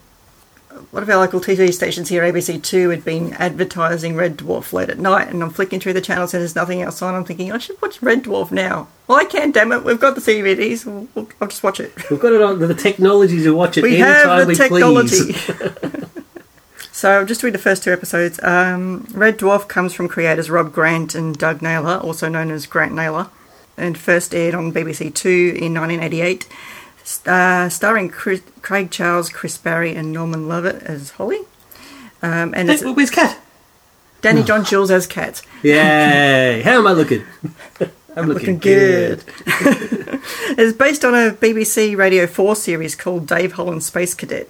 [0.90, 4.98] One of our local TV stations here, ABC2, had been advertising Red Dwarf late at
[4.98, 7.14] night, and I'm flicking through the channels and there's nothing else on.
[7.14, 8.88] I'm thinking, I should watch Red Dwarf now.
[9.06, 9.84] Well, I can't, damn it.
[9.84, 10.82] We've got the.
[10.84, 11.92] We'll, we'll, I'll just watch it.
[12.10, 15.32] We've got it on the technology to watch it We have the technology.
[16.92, 18.42] so I'll just read the first two episodes.
[18.42, 22.94] Um, Red Dwarf comes from creators Rob Grant and Doug Naylor, also known as Grant
[22.94, 23.28] Naylor,
[23.76, 26.48] and first aired on BBC Two in 1988,
[27.26, 31.40] uh, starring Chris, Craig Charles, Chris Barrie, and Norman Lovett as Holly.
[32.22, 33.38] Um, and it's Hey, Where's Cat?
[34.22, 35.42] Danny John Jules as Cat.
[35.62, 36.62] Yay!
[36.64, 37.22] How am I looking?
[38.16, 39.24] I'm looking, Looking good.
[39.46, 44.48] it's based on a BBC Radio 4 series called Dave Hollins Space Cadet.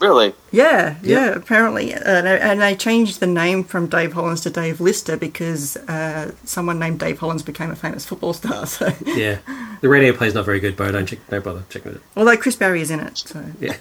[0.00, 0.34] Really?
[0.52, 1.26] Yeah, yeah, Yeah.
[1.34, 1.94] apparently.
[1.94, 6.32] Uh, and and they changed the name from Dave Hollins to Dave Lister because uh,
[6.44, 8.66] someone named Dave Hollins became a famous football star.
[8.76, 9.38] So, Yeah,
[9.80, 12.00] the radio play's not very good, but don't check, don't bother checking it.
[12.16, 13.16] although Chris Barrie is in it.
[13.18, 13.76] So, Yeah,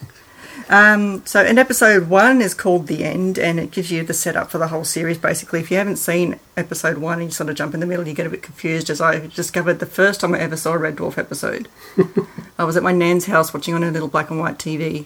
[0.70, 4.50] um, so in episode one is called The End, and it gives you the setup
[4.50, 5.18] for the whole series.
[5.18, 8.08] Basically, if you haven't seen episode one and you sort of jump in the middle,
[8.08, 8.90] you get a bit confused.
[8.90, 11.68] As I discovered the first time I ever saw a Red Dwarf episode,
[12.58, 15.06] I was at my nan's house watching on a little black and white TV,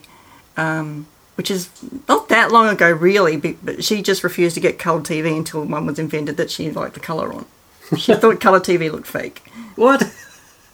[0.59, 1.69] um, which is
[2.07, 3.37] not that long ago, really.
[3.37, 6.93] But she just refused to get colour TV until one was invented that she liked
[6.93, 7.45] the colour on.
[7.97, 9.39] She thought colour TV looked fake.
[9.75, 10.03] what?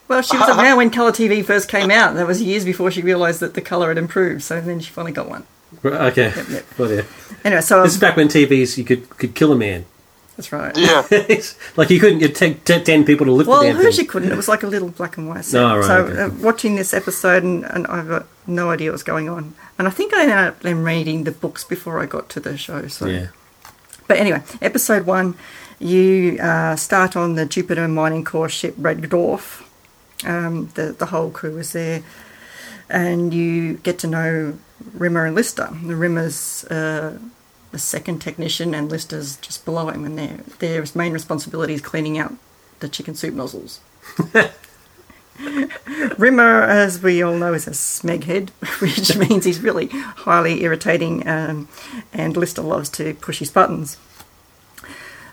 [0.08, 2.16] Well, she was around when colour TV first came out.
[2.16, 4.44] That was years before she realised that the colour had improved.
[4.44, 5.46] So then she finally got one.
[5.82, 6.66] Right, Okay, yep.
[6.78, 7.02] well, yeah.
[7.44, 9.86] Anyway, so This is back when TVs you could could kill a man.
[10.36, 10.76] That's right.
[10.78, 11.04] Yeah.
[11.78, 12.20] like you couldn't.
[12.20, 14.06] You'd take t- ten people to lift Well, the damn hers thing.
[14.06, 14.32] you couldn't.
[14.32, 15.62] It was like a little black and white set.
[15.64, 16.22] Oh, right, so okay.
[16.24, 19.54] uh, watching this episode, and, and I've got no idea what's going on.
[19.78, 22.58] And I think I ended up then reading the books before I got to the
[22.58, 22.88] show.
[22.88, 23.28] So, Yeah,
[24.08, 25.36] but anyway, episode one,
[25.80, 29.64] you uh, start on the Jupiter mining core ship Red Dwarf.
[30.26, 32.04] Um, the the whole crew is there,
[32.90, 34.58] and you get to know
[34.94, 35.70] Rimmer and Lister.
[35.86, 37.18] The Rimmer's uh,
[37.76, 42.18] the second technician, and Lister's just below him, and their their main responsibility is cleaning
[42.18, 42.34] out
[42.80, 43.82] the chicken soup nozzles.
[46.18, 48.50] Rimmer, as we all know, is a smeghead,
[48.82, 51.68] which means he's really highly irritating, um,
[52.14, 53.98] and Lister loves to push his buttons.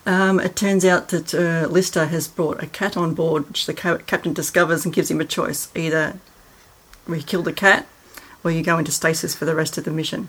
[0.05, 3.74] Um, it turns out that uh, Lister has brought a cat on board, which the
[3.74, 6.18] ca- captain discovers and gives him a choice: either
[7.07, 7.87] we kill the cat,
[8.42, 10.26] or you go into stasis for the rest of the mission.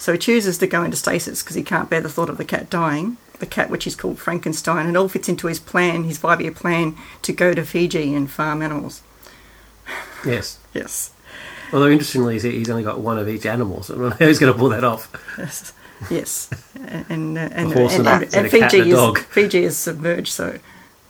[0.00, 2.44] So he chooses to go into stasis because he can't bear the thought of the
[2.44, 3.18] cat dying.
[3.38, 6.52] The cat, which is called Frankenstein, and it all fits into his plan, his five-year
[6.52, 9.02] plan to go to Fiji and farm animals.
[10.24, 10.58] yes.
[10.72, 11.10] Yes.
[11.72, 14.38] Although interestingly, he's- only got one of each animal, so I don't know how he's
[14.38, 15.10] going to pull that off.
[15.36, 15.72] Yes,
[16.10, 19.18] yes, and and and, and, and and, and Fiji is.
[19.30, 20.58] Fiji is submerged, so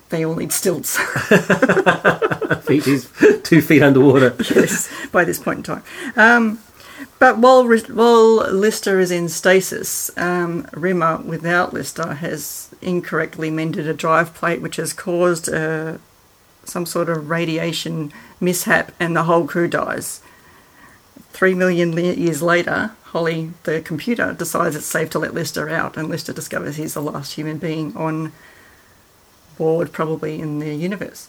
[0.09, 0.96] they all need stilts.
[2.68, 3.11] He's
[3.42, 4.35] two feet underwater.
[4.55, 5.83] yes, by this point in time.
[6.16, 6.59] Um,
[7.20, 13.94] but while while Lister is in stasis, um, Rimmer, without Lister, has incorrectly mended a
[13.94, 15.98] drive plate, which has caused uh,
[16.64, 20.22] some sort of radiation mishap, and the whole crew dies.
[21.33, 26.09] Three million years later, Holly, the computer, decides it's safe to let Lister out, and
[26.09, 28.33] Lister discovers he's the last human being on
[29.59, 31.28] board, probably in the universe.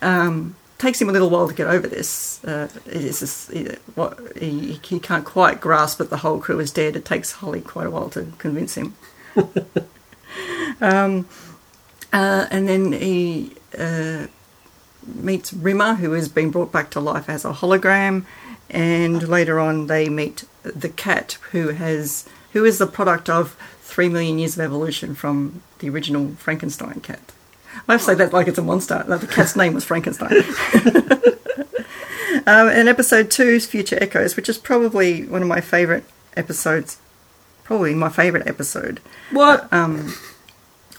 [0.00, 2.42] Um, takes him a little while to get over this.
[2.44, 6.60] Uh, it is this, it- what he, he can't quite grasp that the whole crew
[6.60, 6.96] is dead.
[6.96, 8.94] It takes Holly quite a while to convince him.
[10.80, 11.26] um,
[12.12, 14.26] uh, and then he uh,
[15.06, 18.24] meets Rimmer, who has been brought back to life as a hologram,
[18.70, 24.08] and later on they meet the cat, who has who is the product of three
[24.08, 27.32] million years of evolution from the original Frankenstein cat.
[27.88, 29.04] I have to say that like it's a monster.
[29.06, 30.32] Like the cat's name was Frankenstein.
[32.46, 36.04] um, and episode two is Future Echoes, which is probably one of my favourite
[36.36, 36.98] episodes.
[37.64, 39.00] Probably my favourite episode.
[39.30, 39.72] What?
[39.72, 40.14] Um,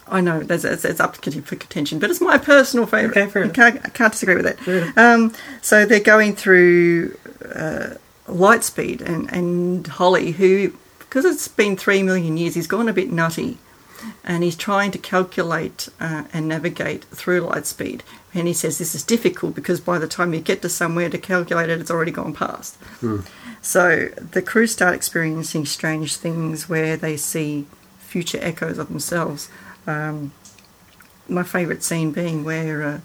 [0.09, 3.17] I know it's, it's up for contention, but it's my personal favourite.
[3.17, 4.59] Okay, I can't, I can't disagree with that.
[4.59, 4.93] Fair.
[4.95, 7.17] Um, so they're going through
[7.53, 7.95] uh,
[8.27, 13.11] Lightspeed, and, and Holly, who, because it's been three million years, he's gone a bit
[13.11, 13.57] nutty.
[14.23, 18.03] And he's trying to calculate uh, and navigate through light speed.
[18.33, 21.17] And he says this is difficult because by the time you get to somewhere to
[21.17, 22.77] calculate it, it's already gone past.
[23.61, 27.65] So the crew start experiencing strange things where they see
[27.99, 29.49] future echoes of themselves,
[29.87, 30.31] Um,
[31.29, 32.99] my favourite scene being where uh,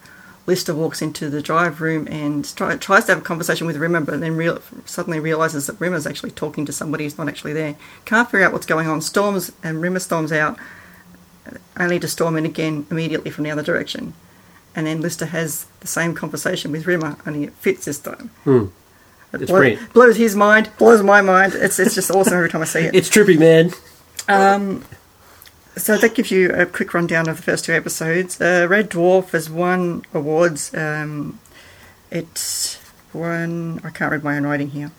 [0.46, 4.00] Lister walks into the drive room and try, tries to have a conversation with Rimmer,
[4.00, 7.76] but then real, suddenly realizes that Rimmer's actually talking to somebody who's not actually there.
[8.04, 9.00] Can't figure out what's going on.
[9.00, 10.58] Storms and Rimmer storms out,
[11.78, 14.14] only to storm in again immediately from the other direction.
[14.74, 18.30] And then Lister has the same conversation with Rimmer, only it fits this time.
[18.44, 18.66] Hmm.
[19.32, 19.92] It It's blow- brilliant.
[19.92, 21.54] blows his mind, blows my mind.
[21.54, 22.94] It's it's just awesome every time I see it.
[22.94, 23.72] It's trippy, man.
[24.28, 24.84] Um,
[25.76, 28.40] so that gives you a quick rundown of the first two episodes.
[28.40, 30.72] Uh, Red Dwarf has won awards.
[30.74, 31.38] Um,
[32.10, 32.78] it's
[33.14, 33.80] won.
[33.84, 34.90] I can't read my own writing here.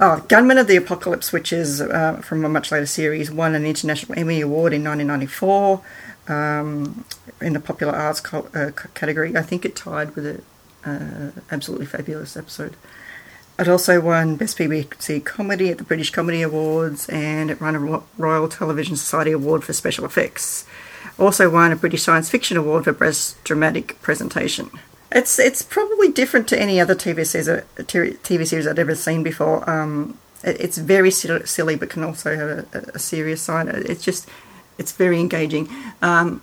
[0.00, 3.64] Oh, Gunmen of the Apocalypse, which is uh, from a much later series, won an
[3.64, 5.82] International Emmy Award in 1994
[6.28, 7.04] um,
[7.40, 9.36] in the popular arts co- uh, category.
[9.36, 10.42] I think it tied with a
[10.84, 12.76] uh, absolutely fabulous episode.
[13.58, 18.02] It also won Best BBC Comedy at the British Comedy Awards and it won a
[18.18, 20.66] Royal Television Society Award for Special Effects.
[21.18, 24.70] Also won a British Science Fiction Award for Best Dramatic Presentation.
[25.16, 29.22] It's it's probably different to any other TV series, uh, TV series I've ever seen
[29.22, 29.68] before.
[29.68, 33.68] Um, it, it's very silly, but can also have a, a serious side.
[33.68, 34.28] It's just
[34.76, 35.70] it's very engaging.
[36.02, 36.42] Um,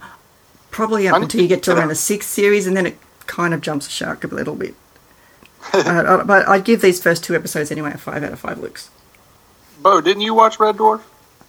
[0.72, 3.62] probably up until you get to around the sixth series, and then it kind of
[3.62, 4.74] jumps the shark a little bit.
[5.74, 8.90] uh, but I'd give these first two episodes anyway a five out of five looks.
[9.84, 11.02] Bo, didn't you watch Red Dwarf?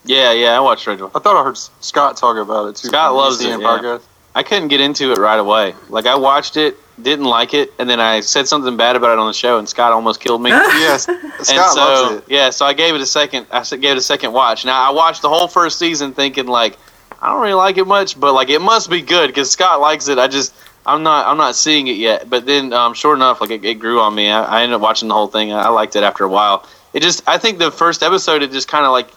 [0.04, 1.12] Yeah, yeah, I watched Red Dwarf.
[1.14, 2.88] I thought I heard Scott talk about it too.
[2.88, 3.66] Scott loves ECN it, yeah.
[3.66, 4.02] podcast.
[4.34, 5.74] I couldn't get into it right away.
[5.88, 9.18] Like I watched it, didn't like it, and then I said something bad about it
[9.18, 10.50] on the show, and Scott almost killed me.
[10.54, 12.24] Yes, Scott and so loves it.
[12.28, 13.46] yeah, so I gave it a second.
[13.50, 14.64] I s- gave it a second watch.
[14.64, 16.76] Now I watched the whole first season, thinking like
[17.20, 20.08] I don't really like it much, but like it must be good because Scott likes
[20.08, 20.18] it.
[20.18, 20.54] I just
[20.86, 22.28] I'm not I'm not seeing it yet.
[22.30, 24.30] But then, um, sure enough, like it, it grew on me.
[24.30, 25.52] I, I ended up watching the whole thing.
[25.52, 26.66] I, I liked it after a while.
[26.92, 29.08] It just I think the first episode it just kind of like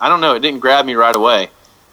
[0.00, 1.48] I don't know it didn't grab me right away.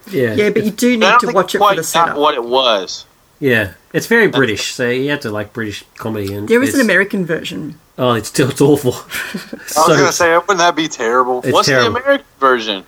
[0.10, 0.34] Yeah.
[0.34, 2.17] Yeah, but you do need to think watch it for the got setup.
[2.17, 3.06] what it was.
[3.39, 3.73] Yeah.
[3.93, 6.34] It's very British, so you have to like British comedy.
[6.34, 7.80] and There is an it's- American version.
[7.97, 8.93] Oh, it's still it's awful.
[8.93, 11.39] I was so gonna say, wouldn't that be terrible?
[11.43, 11.93] it's What's terrible.
[11.93, 12.84] the American version?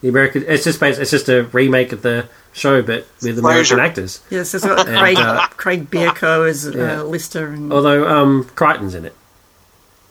[0.00, 3.78] The American, it's just based, it's just a remake of the show, but with American
[3.78, 3.80] Frasier.
[3.84, 4.20] actors.
[4.30, 7.00] Yes, it's got Craig, uh, Craig Bierko as Yeah.
[7.00, 7.48] uh, Lister.
[7.48, 9.14] And, Although um, Kryten's in it.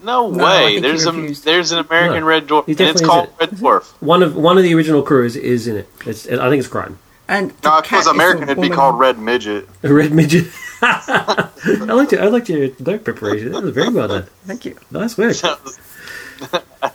[0.03, 0.65] No, No, I way.
[0.65, 1.43] think he There's a refused.
[1.45, 3.83] there's an American No, Red Dwarf, he and it's definitely called is Red Dwarf.
[3.99, 5.89] One of one of the original crews is in it.
[6.05, 6.95] It's, I think it's Kryten.
[7.27, 9.67] And the No, if it was American, it'd be called Red Midget.
[9.83, 10.47] A red midget.
[10.81, 12.19] I liked it.
[12.19, 13.51] I liked your note preparation.
[13.51, 14.27] That was very well done.
[14.45, 14.77] Thank you.
[14.91, 15.35] Nice work.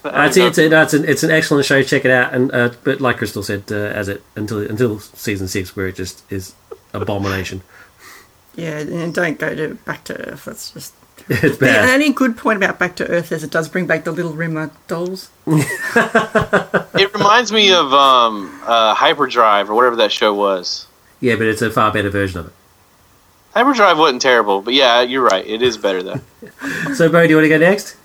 [0.05, 1.83] Uh, it's, it's, a, no, it's, an, it's an excellent show.
[1.83, 2.33] Check it out.
[2.33, 5.97] And uh, but like Crystal said, uh, as it until until season six, where it
[5.97, 6.55] just is
[6.93, 7.63] abomination.
[8.55, 10.45] Yeah, and don't go to Back to Earth.
[10.45, 10.95] That's just.
[11.29, 14.13] It's The only good point about Back to Earth is it does bring back the
[14.13, 15.31] little Rimmer dolls.
[16.95, 20.87] It reminds me of um, uh, Hyperdrive or whatever that show was.
[21.21, 22.53] Yeah, but it's a far better version of it.
[23.55, 25.45] Hyperdrive wasn't terrible, but yeah, you're right.
[25.47, 26.21] It is better though.
[26.95, 27.97] So, Bo, do you want to go next?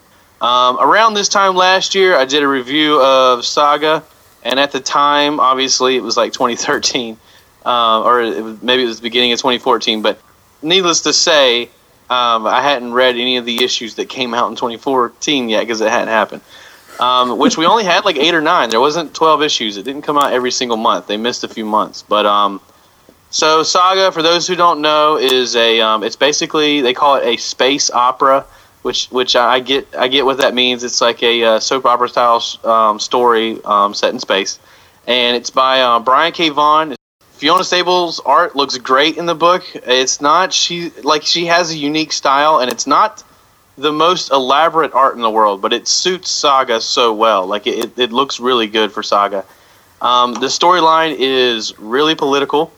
[0.42, 4.04] Um, around this time last year, I did a review of Saga,
[4.44, 7.18] and at the time, obviously, it was like 2013,
[7.66, 10.02] uh, or it was, maybe it was the beginning of 2014.
[10.02, 10.20] But
[10.62, 11.70] needless to say,
[12.10, 15.82] um, I hadn't read any of the issues that came out in 2014 yet because
[15.82, 16.42] it hadn't happened.
[17.00, 18.72] Um, which we only had like eight or nine.
[18.72, 19.78] There wasn't 12 issues.
[19.78, 21.06] It didn't come out every single month.
[21.06, 22.60] They missed a few months, but um,
[23.30, 27.26] so Saga, for those who don't know, is a um, it's basically they call it
[27.26, 28.46] a space opera,
[28.84, 30.84] which which I get I get what that means.
[30.84, 34.60] It's like a uh, soap opera style um, story um, set in space,
[35.06, 36.50] and it's by uh, Brian K.
[36.50, 36.96] Vaughan.
[37.38, 39.64] Fiona Staples' art looks great in the book.
[39.76, 43.24] It's not she like she has a unique style, and it's not
[43.78, 47.46] the most elaborate art in the world, but it suits Saga so well.
[47.46, 49.46] Like it, it looks really good for Saga.
[50.02, 52.74] Um, the storyline is really political.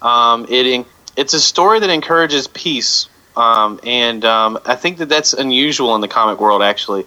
[0.00, 5.32] Um, it it's a story that encourages peace, um, and um, I think that that's
[5.32, 7.04] unusual in the comic world actually,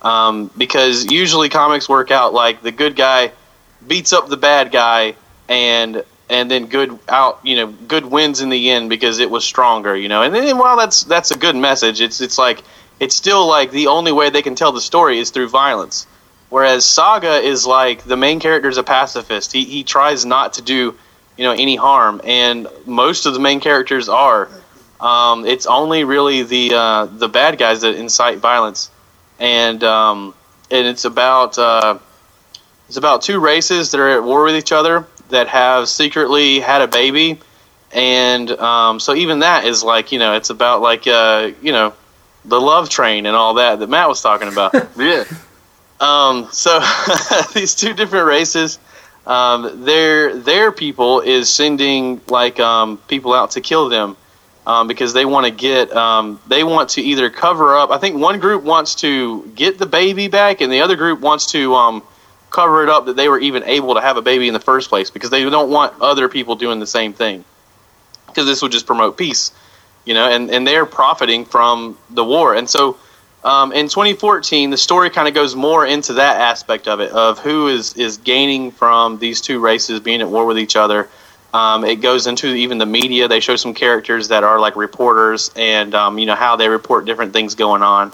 [0.00, 3.32] um, because usually comics work out like the good guy
[3.86, 5.16] beats up the bad guy,
[5.50, 9.44] and and then good out you know good wins in the end because it was
[9.44, 10.22] stronger you know?
[10.22, 12.62] And then while that's that's a good message it's it's like
[12.98, 16.06] it's still like the only way they can tell the story is through violence.
[16.48, 19.52] Whereas saga is like the main character is a pacifist.
[19.52, 20.94] He he tries not to do
[21.36, 24.48] you know any harm and most of the main characters are.
[25.00, 28.90] Um, it's only really the uh, the bad guys that incite violence.
[29.38, 30.34] And um,
[30.70, 31.98] and it's about uh,
[32.88, 36.82] it's about two races that are at war with each other that have secretly had
[36.82, 37.38] a baby,
[37.92, 41.94] and um, so even that is like you know it's about like uh, you know
[42.44, 44.74] the love train and all that that Matt was talking about.
[44.96, 45.24] Yeah.
[45.98, 46.78] Um, so
[47.54, 48.78] these two different races
[49.26, 54.16] um, their their people is sending like um, people out to kill them
[54.66, 57.90] um, because they want to get um, they want to either cover up.
[57.90, 61.46] I think one group wants to get the baby back, and the other group wants
[61.52, 62.02] to um,
[62.56, 64.88] cover it up that they were even able to have a baby in the first
[64.88, 67.44] place because they don't want other people doing the same thing
[68.26, 69.52] because this would just promote peace,
[70.06, 72.96] you know, and and they're profiting from the war, and so.
[73.44, 77.38] Um, in 2014, the story kind of goes more into that aspect of it, of
[77.38, 81.08] who is, is gaining from these two races being at war with each other.
[81.54, 83.28] Um, it goes into even the media.
[83.28, 87.04] They show some characters that are like reporters, and um, you know how they report
[87.04, 88.12] different things going on,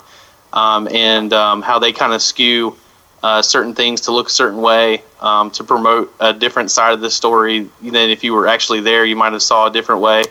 [0.52, 2.76] um, and um, how they kind of skew
[3.22, 7.00] uh, certain things to look a certain way um, to promote a different side of
[7.00, 9.04] the story than if you were actually there.
[9.04, 10.24] You might have saw a different way.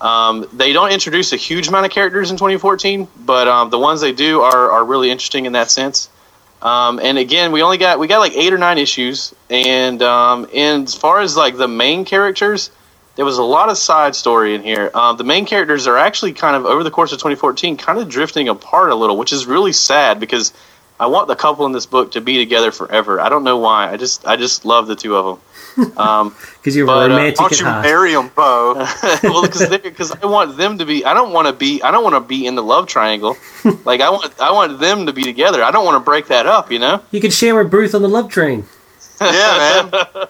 [0.00, 4.00] Um, they don't introduce a huge amount of characters in 2014, but um, the ones
[4.00, 6.08] they do are, are really interesting in that sense.
[6.62, 10.48] Um, and again, we only got we got like eight or nine issues, and um,
[10.54, 12.70] and as far as like the main characters,
[13.14, 14.90] there was a lot of side story in here.
[14.92, 18.08] Uh, the main characters are actually kind of over the course of 2014, kind of
[18.08, 20.52] drifting apart a little, which is really sad because
[21.00, 23.20] I want the couple in this book to be together forever.
[23.20, 23.90] I don't know why.
[23.90, 25.44] I just I just love the two of them.
[25.96, 27.84] Um, Because you're But, uh, romantic Why don't you heart.
[27.84, 28.74] marry them, Bo?
[29.22, 31.04] well, because I want them to be.
[31.04, 31.80] I don't want to be.
[31.82, 33.36] I don't want to be in the love triangle.
[33.84, 34.40] like I want.
[34.40, 35.62] I want them to be together.
[35.62, 36.72] I don't want to break that up.
[36.72, 37.00] You know.
[37.12, 38.64] You could share a booth on the love train.
[39.20, 40.26] yeah, man.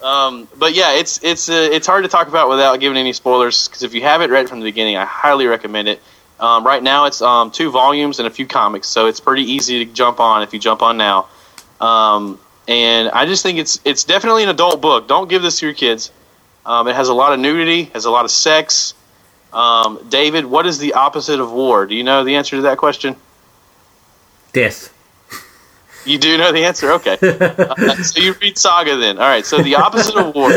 [0.00, 3.66] Um, but yeah, it's it's uh, it's hard to talk about without giving any spoilers.
[3.66, 6.00] Because if you haven't read from the beginning, I highly recommend it.
[6.40, 9.84] Um, right now, it's um, two volumes and a few comics, so it's pretty easy
[9.84, 11.28] to jump on if you jump on now.
[11.80, 15.08] Um, and I just think it's it's definitely an adult book.
[15.08, 16.12] Don't give this to your kids.
[16.64, 18.94] Um, it has a lot of nudity, has a lot of sex.
[19.52, 21.86] Um, David, what is the opposite of war?
[21.86, 23.16] Do you know the answer to that question?
[24.52, 24.92] Death.
[26.04, 26.92] You do know the answer.
[26.92, 29.18] Okay, uh, so you read Saga then.
[29.18, 29.44] All right.
[29.44, 30.50] So the opposite of war,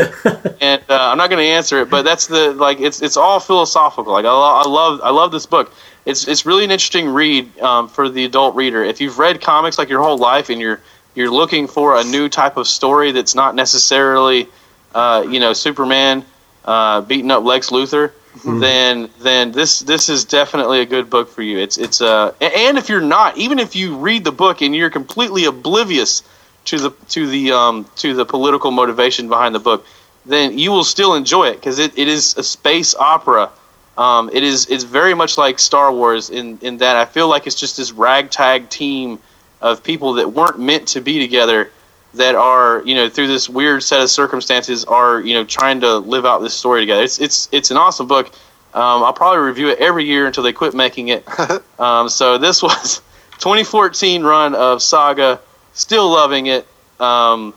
[0.60, 3.40] and uh, I'm not going to answer it, but that's the like it's it's all
[3.40, 4.12] philosophical.
[4.12, 5.72] Like I, lo- I love I love this book.
[6.06, 8.82] It's it's really an interesting read um, for the adult reader.
[8.82, 10.80] If you've read comics like your whole life and you're
[11.14, 14.48] you're looking for a new type of story that's not necessarily
[14.94, 16.24] uh, you know Superman
[16.64, 18.12] uh, beating up Lex Luthor,
[18.44, 21.58] then then this this is definitely a good book for you.
[21.58, 24.90] It's it's uh and if you're not, even if you read the book and you're
[24.90, 26.22] completely oblivious
[26.66, 29.86] to the to the um to the political motivation behind the book,
[30.24, 33.50] then you will still enjoy it because it, it is a space opera.
[33.98, 37.46] Um, it is it's very much like Star Wars in in that I feel like
[37.46, 39.18] it's just this ragtag team
[39.60, 41.70] of people that weren't meant to be together
[42.14, 45.98] that are you know through this weird set of circumstances are you know trying to
[45.98, 47.02] live out this story together.
[47.02, 48.26] It's it's it's an awesome book.
[48.74, 51.26] Um, I'll probably review it every year until they quit making it.
[51.78, 53.02] um, so this was
[53.38, 55.40] 2014 run of Saga.
[55.74, 56.66] Still loving it.
[57.00, 57.54] Um,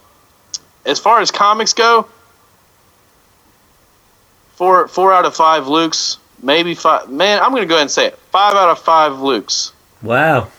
[0.85, 2.07] as far as comics go,
[4.55, 7.09] four four out of five Luke's, maybe five.
[7.09, 8.17] Man, I'm going to go ahead and say it.
[8.31, 9.73] Five out of five Luke's.
[10.01, 10.49] Wow.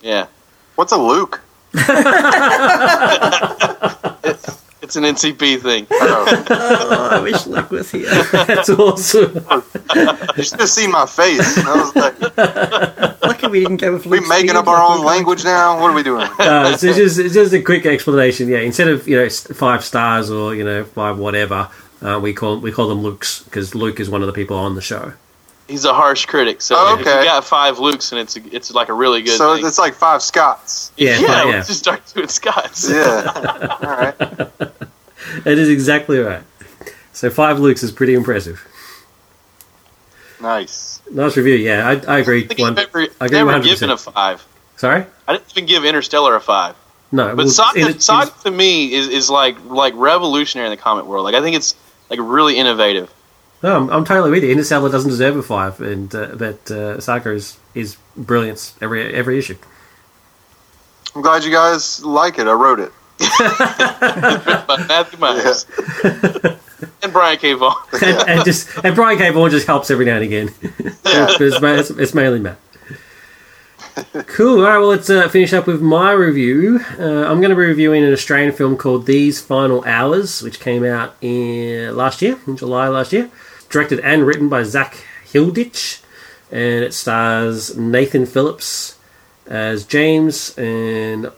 [0.00, 0.26] Yeah,
[0.74, 1.40] What's a Luke?
[4.82, 5.86] It's an NCP thing.
[5.90, 8.08] Oh, Oh, I wish Luke was here.
[8.32, 9.34] That's awesome.
[10.36, 11.58] you should have seen my face.
[11.58, 12.20] I was like,
[13.22, 15.44] Lucky we didn't go with we Luke's making beard up our own were going language
[15.44, 15.80] now?
[15.80, 16.28] What are we doing?
[16.38, 18.48] Uh, so just it's just a quick explanation.
[18.48, 21.68] Yeah, instead of you know five stars or you know five whatever,
[22.02, 24.74] uh, we call we call them Lukes because Luke is one of the people on
[24.74, 25.14] the show.
[25.66, 28.90] He's a harsh critic, so Oh, if you got five Lukes, and it's it's like
[28.90, 29.38] a really good.
[29.38, 29.64] So thing.
[29.66, 30.92] it's like five Scots.
[30.96, 31.44] Yeah, yeah, yeah.
[31.44, 32.88] let's just start doing Scots.
[32.90, 33.76] Yeah.
[33.82, 34.70] All right.
[35.44, 36.42] That is exactly right.
[37.14, 38.62] So five Lukes is pretty impressive.
[40.40, 41.00] Nice.
[41.10, 41.54] Nice review.
[41.54, 42.44] Yeah, I, I agree.
[42.44, 43.64] I think One, I've never, I agree never 100%.
[43.64, 44.46] given a five.
[44.76, 46.76] sorry, I didn't even give Interstellar a five.
[47.12, 50.76] no, But well, Saga, it- it- Saga to me is, is like like revolutionary in
[50.76, 51.24] the comic world.
[51.24, 51.74] Like I think it's
[52.10, 53.12] like really innovative.
[53.64, 54.50] No, I'm, I'm totally with you.
[54.50, 59.38] Interstellar doesn't deserve a five, and uh, but uh, Saga is is brilliance every every
[59.38, 59.56] issue.
[61.16, 62.46] I'm glad you guys like it.
[62.46, 62.92] I wrote it.
[64.68, 65.64] By Matthew Myers
[67.02, 67.54] and Brian K.
[67.54, 67.82] Vaughan.
[68.02, 69.30] and, and just and Brian K.
[69.30, 70.50] Vaughan just helps every now and again.
[70.60, 72.58] but it's, ma- it's, it's mainly Matt.
[74.26, 74.58] Cool.
[74.58, 74.76] All right.
[74.76, 76.80] Well, let's uh, finish up with my review.
[76.98, 80.84] Uh, I'm going to be reviewing an Australian film called These Final Hours, which came
[80.84, 83.30] out in last year, in July last year.
[83.74, 86.00] Directed and written by Zak Hilditch,
[86.52, 88.96] and it stars Nathan Phillips
[89.48, 91.32] as James and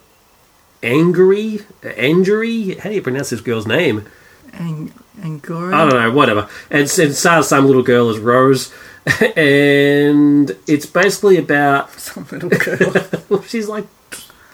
[0.83, 2.75] Angry Angry.
[2.75, 4.05] How do you pronounce this girl's name?
[4.53, 5.75] And Angora.
[5.75, 6.47] I don't know, whatever.
[6.71, 8.71] And it stars some little girl as Rose,
[9.35, 12.93] and it's basically about Some little girl.
[13.31, 13.87] well, she's like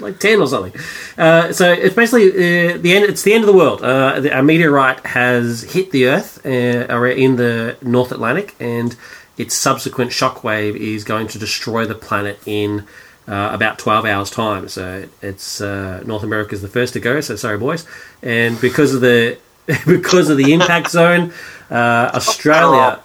[0.01, 0.73] like ten or something.
[1.17, 3.05] Uh, so it's basically uh, the end.
[3.05, 3.83] It's the end of the world.
[3.83, 8.97] Uh, the, a meteorite has hit the Earth uh, in the North Atlantic, and
[9.39, 12.87] its subsequent shockwave is going to destroy the planet in
[13.29, 14.69] uh, about 12 hours time.
[14.69, 17.21] So it's uh, North America is the first to go.
[17.21, 17.87] So sorry, boys.
[18.23, 19.39] And because of the
[19.87, 21.33] because of the impact zone,
[21.71, 21.75] uh,
[22.15, 23.01] Australia.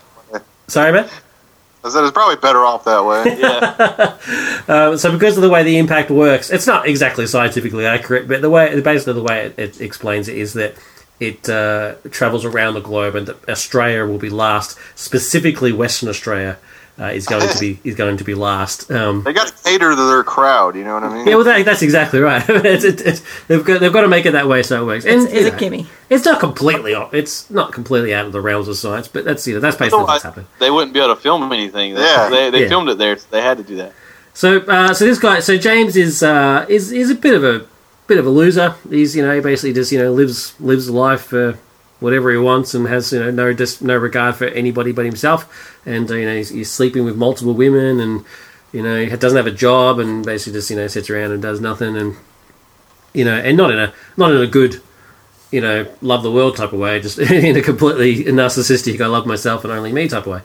[0.67, 1.09] Sorry, man.
[1.88, 3.38] I said it's probably better off that way.
[3.38, 4.17] Yeah.
[4.67, 8.41] Uh, so because of the way the impact works, it's not exactly scientifically accurate, but
[8.41, 10.75] the way basically the way it, it explains it is that
[11.19, 14.77] it uh, travels around the globe, and that Australia will be last.
[14.95, 16.57] Specifically, Western Australia
[16.99, 18.89] uh, is going to be is going to be last.
[18.91, 20.75] Um, they got to cater to their crowd.
[20.75, 21.27] You know what I mean?
[21.27, 22.43] yeah, well, that, that's exactly right.
[22.49, 25.05] it's, it, it's, they've got they've got to make it that way so it works.
[25.05, 25.87] And It's, you it's a gimme.
[26.09, 27.13] It's not completely off.
[27.13, 30.03] It's not completely out of the realms of science, but that's you know that's basically
[30.05, 30.47] what's happened.
[30.59, 31.93] they wouldn't be able to film anything.
[31.95, 32.29] They, Yeah.
[32.29, 32.67] they, they Yeah.
[32.69, 33.15] filmed it there.
[33.17, 33.93] So they had to do that.
[34.33, 37.65] So, uh, so this guy, so James is uh, is is a bit of a
[38.07, 38.75] bit of a loser.
[38.89, 41.57] He's you know he basically just you know lives lives life for
[41.99, 45.77] whatever he wants and has you know no dis- no regard for anybody but himself.
[45.85, 48.25] And uh, you know he's, he's sleeping with multiple women and
[48.71, 51.41] you know he doesn't have a job and basically just you know sits around and
[51.41, 52.15] does nothing and
[53.13, 54.81] you know and not in a not in a good
[55.51, 59.25] you know love the world type of way, just in a completely narcissistic I love
[59.25, 60.41] myself and only me type of way.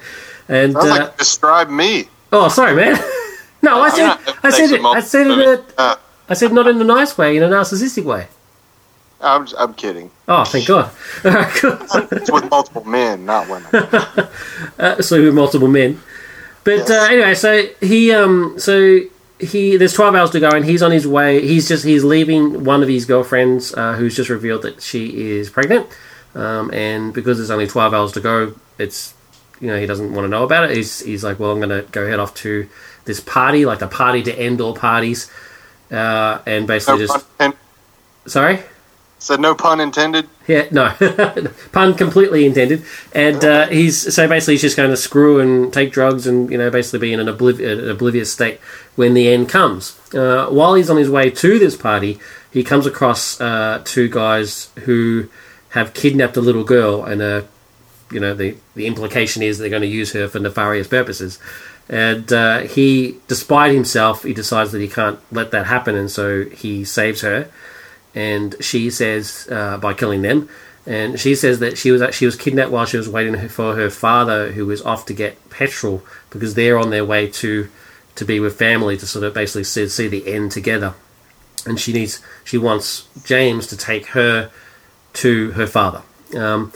[0.49, 2.09] And Sounds uh, like describe me.
[2.33, 2.95] Oh, sorry, man.
[3.63, 5.75] no, I said, not- I said, it, I said it.
[5.77, 5.97] Uh,
[6.29, 8.27] I said not in a nice way, in a narcissistic way.
[9.23, 10.11] I'm, I'm kidding.
[10.29, 10.91] Oh, thank God.
[11.25, 11.79] All right, cool.
[12.13, 13.69] It's with multiple men, not women.
[14.79, 16.01] Uh, so with multiple men,
[16.65, 19.01] but uh, anyway, so he, um, so
[19.39, 21.47] he, there's 12 hours to go, and he's on his way.
[21.47, 25.51] He's just he's leaving one of his girlfriends, uh, who's just revealed that she is
[25.51, 25.87] pregnant,
[26.35, 29.15] um, and because there's only 12 hours to go, it's
[29.61, 30.77] you know he doesn't want to know about it.
[30.77, 32.69] He's he's like, well, I'm going to go head off to
[33.05, 35.31] this party, like the party to end all parties,
[35.91, 37.27] uh, and basically just
[38.27, 38.61] sorry.
[39.23, 40.29] Said no pun intended.
[40.47, 40.95] Yeah, no,
[41.73, 42.85] pun completely intended.
[43.15, 46.59] And uh, he's so basically he's just going to screw and take drugs and you
[46.59, 48.59] know basically be in an, obliv- an oblivious state
[48.97, 49.99] when the end comes.
[50.13, 52.19] Uh, while he's on his way to this party,
[52.53, 55.29] he comes across uh, two guys who
[55.71, 57.43] have kidnapped a little girl, and uh,
[58.11, 61.39] you know the the implication is they're going to use her for nefarious purposes.
[61.89, 66.45] And uh, he, despite himself, he decides that he can't let that happen, and so
[66.45, 67.51] he saves her
[68.15, 70.49] and she says uh, by killing them,
[70.87, 73.91] and she says that she was she was kidnapped while she was waiting for her
[73.91, 77.69] father, who was off to get petrol because they're on their way to
[78.15, 80.95] to be with family to sort of basically see, see the end together,
[81.67, 84.51] and she needs she wants James to take her
[85.15, 86.03] to her father.
[86.37, 86.73] Um,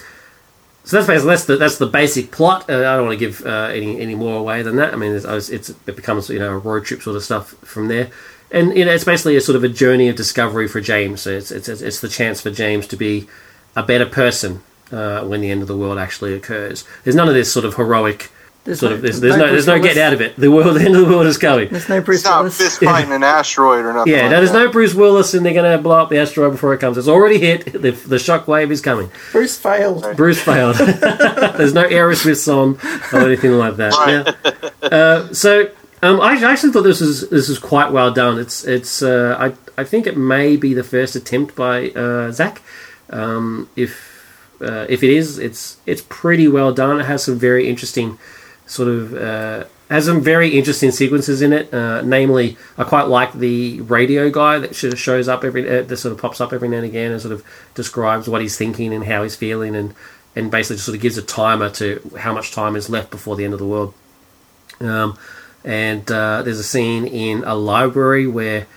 [0.84, 2.70] so that's basically that's the that's the basic plot.
[2.70, 4.94] Uh, I don't want to give uh, any any more away than that.
[4.94, 7.88] I mean, it's, it's it becomes you know a road trip sort of stuff from
[7.88, 8.10] there,
[8.50, 11.22] and you know it's basically a sort of a journey of discovery for James.
[11.22, 13.28] So it's it's it's the chance for James to be
[13.74, 16.84] a better person uh, when the end of the world actually occurs.
[17.04, 18.30] There's none of this sort of heroic
[18.64, 19.86] There's sort no- of there's, there's no Bruce there's no Willis.
[19.88, 20.36] getting out of it.
[20.36, 21.68] The world the end of the world is coming.
[21.68, 24.12] There's no Bruce It's not fist fighting an asteroid or nothing.
[24.12, 24.64] Yeah, like no, there's that.
[24.66, 26.96] no Bruce Willis, and they're going to blow up the asteroid before it comes.
[26.98, 27.64] It's already hit.
[27.72, 29.10] The, the shock wave is coming.
[29.32, 30.16] Bruce failed.
[30.16, 30.76] Bruce failed.
[30.76, 32.78] There's no Aerosmith song
[33.12, 33.92] or anything like that.
[33.92, 34.54] Right.
[34.82, 34.88] Yeah.
[34.88, 35.70] Uh, so
[36.02, 38.38] um, I actually thought this was this was quite well done.
[38.38, 42.62] It's it's uh, I I think it may be the first attempt by uh, Zak.
[43.10, 44.16] Um, if
[44.60, 47.00] uh, if it is, it's it's pretty well done.
[47.00, 48.18] It has some very interesting
[48.66, 51.72] sort of uh, has some very interesting sequences in it.
[51.72, 55.82] Uh, namely, I quite like the radio guy that sort of shows up every uh,
[55.82, 57.44] that sort of pops up every now and again and sort of
[57.74, 59.94] describes what he's thinking and how he's feeling and
[60.34, 63.36] and basically just sort of gives a timer to how much time is left before
[63.36, 63.94] the end of the world.
[64.80, 65.16] Um,
[65.66, 68.68] and uh, there's a scene in a library where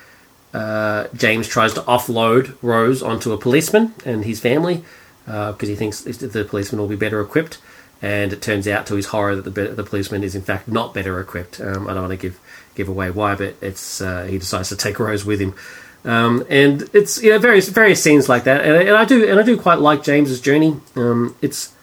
[0.53, 4.83] uh, James tries to offload Rose onto a policeman and his family
[5.25, 7.59] because he thinks the policeman will be better equipped.
[8.01, 10.93] And it turns out, to his horror, that the, the policeman is in fact not
[10.93, 11.61] better equipped.
[11.61, 12.39] Um, I don't want to give
[12.73, 15.53] give away why, but it's uh, he decides to take Rose with him.
[16.05, 19.39] Um, and it's you know various various scenes like that, and, and I do and
[19.39, 20.79] I do quite like James's journey.
[20.95, 21.73] Um, it's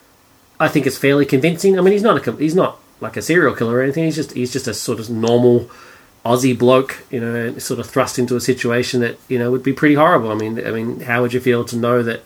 [0.59, 1.79] I think it's fairly convincing.
[1.79, 4.05] I mean, he's not a he's not like a serial killer or anything.
[4.05, 5.71] He's just he's just a sort of normal
[6.25, 9.73] Aussie bloke, you know, sort of thrust into a situation that you know would be
[9.73, 10.31] pretty horrible.
[10.31, 12.23] I mean, I mean, how would you feel to know that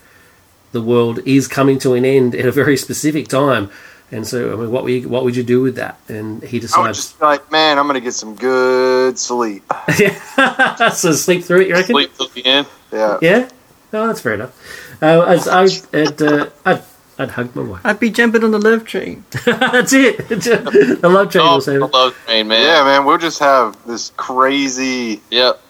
[0.73, 3.71] the world is coming to an end at a very specific time?
[4.13, 6.01] And so, I mean, what would you, what would you do with that?
[6.09, 9.63] And he I would decides, just like, man, I'm gonna get some good sleep.
[9.99, 11.69] yeah, so sleep through it.
[11.69, 11.95] You reckon?
[11.95, 12.67] Sleep till the end.
[12.93, 13.19] Yeah.
[13.21, 13.49] Yeah.
[13.93, 15.03] No, that's fair enough.
[15.03, 15.63] Uh, as I,
[15.97, 16.83] I'd, uh, I'd,
[17.21, 17.81] I'd hug my wife.
[17.85, 19.25] I'd be jumping on the love train.
[19.45, 20.27] that's it.
[20.29, 22.63] the love train Oh, will save I love train, man.
[22.63, 25.61] Yeah, man, we'll just have this crazy Yep.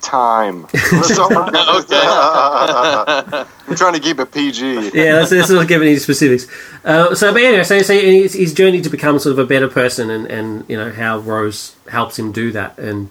[0.00, 0.66] time.
[0.72, 3.46] That's all I'm gonna.
[3.68, 4.90] I'm trying to keep it PG.
[4.94, 6.46] yeah, that's, that's not giving any specifics.
[6.84, 9.68] Uh, so, but anyway, so, so his, his journey to become sort of a better
[9.68, 13.10] person, and, and you know how Rose helps him do that, and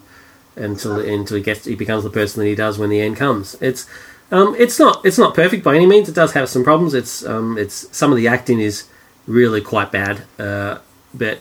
[0.54, 3.56] until until he gets he becomes the person that he does when the end comes.
[3.60, 3.86] It's
[4.32, 6.08] um, it's not it's not perfect by any means.
[6.08, 6.94] It does have some problems.
[6.94, 8.88] It's um, it's some of the acting is
[9.26, 10.78] really quite bad, uh,
[11.14, 11.38] but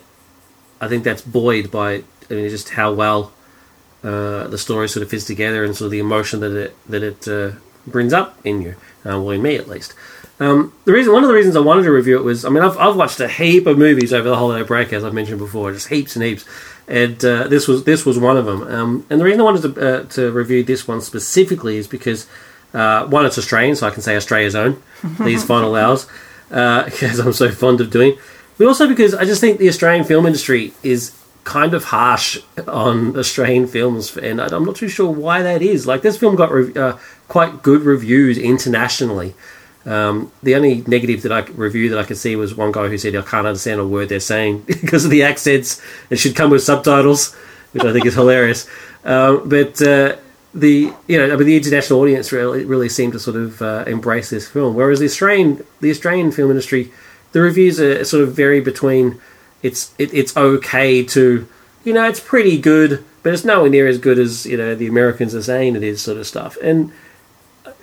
[0.79, 3.31] I think that's buoyed by I mean just how well
[4.03, 7.01] uh, the story sort of fits together and sort of the emotion that it that
[7.01, 7.51] it uh,
[7.87, 8.75] brings up in you,
[9.05, 9.93] uh, well in me at least.
[10.41, 12.63] Um, the reason, one of the reasons I wanted to review it was, I mean,
[12.63, 15.71] I've, I've watched a heap of movies over the holiday break, as I've mentioned before,
[15.71, 16.45] just heaps and heaps,
[16.87, 18.63] and uh, this was this was one of them.
[18.63, 22.27] Um, and the reason I wanted to uh, to review this one specifically is because
[22.73, 24.81] uh, one, it's Australian, so I can say Australia's own
[25.19, 26.07] these final hours,
[26.49, 28.17] because I'm so fond of doing.
[28.57, 33.17] But also because I just think the Australian film industry is kind of harsh on
[33.17, 35.87] Australian films, and I'm not too sure why that is.
[35.87, 36.97] Like this film got rev- uh,
[37.27, 39.33] quite good reviews internationally.
[39.83, 42.97] Um, the only negative that I review that I could see was one guy who
[42.99, 45.81] said I can't understand a word they're saying because of the accents.
[46.11, 47.33] It should come with subtitles,
[47.71, 48.69] which I think is hilarious.
[49.03, 50.17] Um, but uh,
[50.53, 53.83] the you know, I mean, the international audience really really seemed to sort of uh,
[53.87, 56.91] embrace this film, whereas the Australian the Australian film industry,
[57.31, 59.19] the reviews are sort of vary between
[59.63, 61.47] it's it, it's okay to
[61.83, 64.87] you know it's pretty good, but it's nowhere near as good as you know the
[64.87, 66.57] Americans are saying it is, sort of stuff.
[66.61, 66.91] And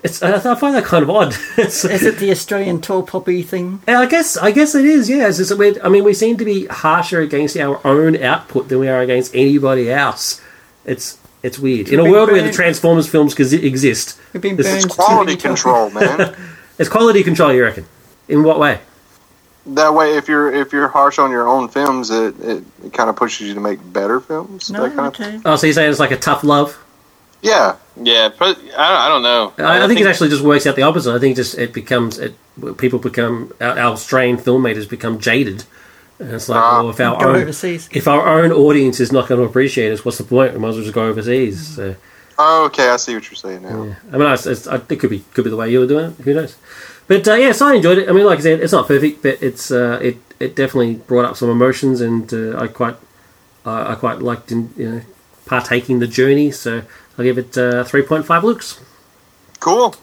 [0.02, 1.34] it's I I find that kind of odd.
[1.58, 3.80] Is it the Australian tall poppy thing?
[3.88, 5.08] I guess I guess it is.
[5.08, 5.50] Yeah, it's.
[5.50, 9.34] I mean, we seem to be harsher against our own output than we are against
[9.34, 10.40] anybody else.
[10.84, 14.20] It's it's weird in a been world where the Transformers films cause exist.
[14.32, 16.36] We've been This is burned It's quality many control, man.
[16.78, 17.86] It's quality control, you reckon?
[18.28, 18.78] In what way?
[19.74, 23.10] that way, if you're if you're harsh on your own films, it, it, it kind
[23.10, 24.70] of pushes you to make better films.
[24.70, 25.40] No, that kind of okay.
[25.44, 26.82] Oh, so you're saying it's like a tough love?
[27.40, 29.52] Yeah, Yeah, but I don't, I don't know.
[29.58, 31.14] I, I think, it actually just works out the opposite.
[31.14, 32.34] I think just it becomes it,
[32.78, 35.64] people become our, our Australian filmmakers become jaded,
[36.18, 37.88] and it's like, well, if our Go own overseas.
[37.92, 40.52] if our own audience is not going to appreciate us, what's the point?
[40.52, 41.76] We might as well just go overseas.
[41.76, 41.94] So,
[42.40, 43.82] Oh, okay, I see what you're saying now.
[43.84, 43.94] yeah.
[44.12, 46.10] I mean, I, it's, I, it could be could be the way you were doing
[46.12, 46.22] it.
[46.24, 46.56] Who knows?
[47.08, 48.08] But uh, yes, I enjoyed it.
[48.08, 51.24] I mean, like I said, it's not perfect, but it's uh, it it definitely brought
[51.24, 52.96] up some emotions, and uh, I quite
[53.64, 55.00] I I quite liked in, you know
[55.46, 56.50] partaking the journey.
[56.52, 56.82] So
[57.16, 58.78] I'll give it uh, three point five looks.
[59.60, 59.94] Cool.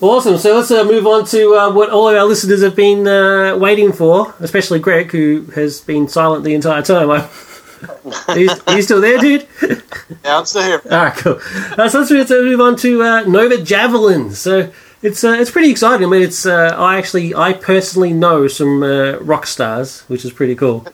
[0.00, 0.38] Awesome.
[0.38, 3.56] So let's uh, move on to uh, what all of our listeners have been uh,
[3.56, 7.10] waiting for, especially Greg, who has been silent the entire time.
[7.10, 9.46] are, you, are you still there, dude?
[10.24, 10.82] Yeah, I'm still here.
[10.90, 11.40] All right, cool.
[11.78, 14.32] Uh, so let's move to move on to uh, Nova Javelin.
[14.32, 14.70] So
[15.02, 16.06] it's uh, it's pretty exciting.
[16.06, 20.32] I mean, it's uh, I actually I personally know some uh, rock stars, which is
[20.32, 20.86] pretty cool.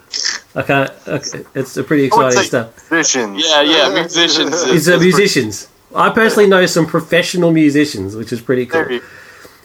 [0.55, 0.91] I can't.
[1.07, 2.91] Okay, it's a pretty exciting stuff.
[2.91, 3.45] musicians.
[3.45, 4.63] Yeah, yeah, musicians.
[4.65, 5.69] It's uh, musicians.
[5.95, 9.01] I personally know some professional musicians, which is pretty cool.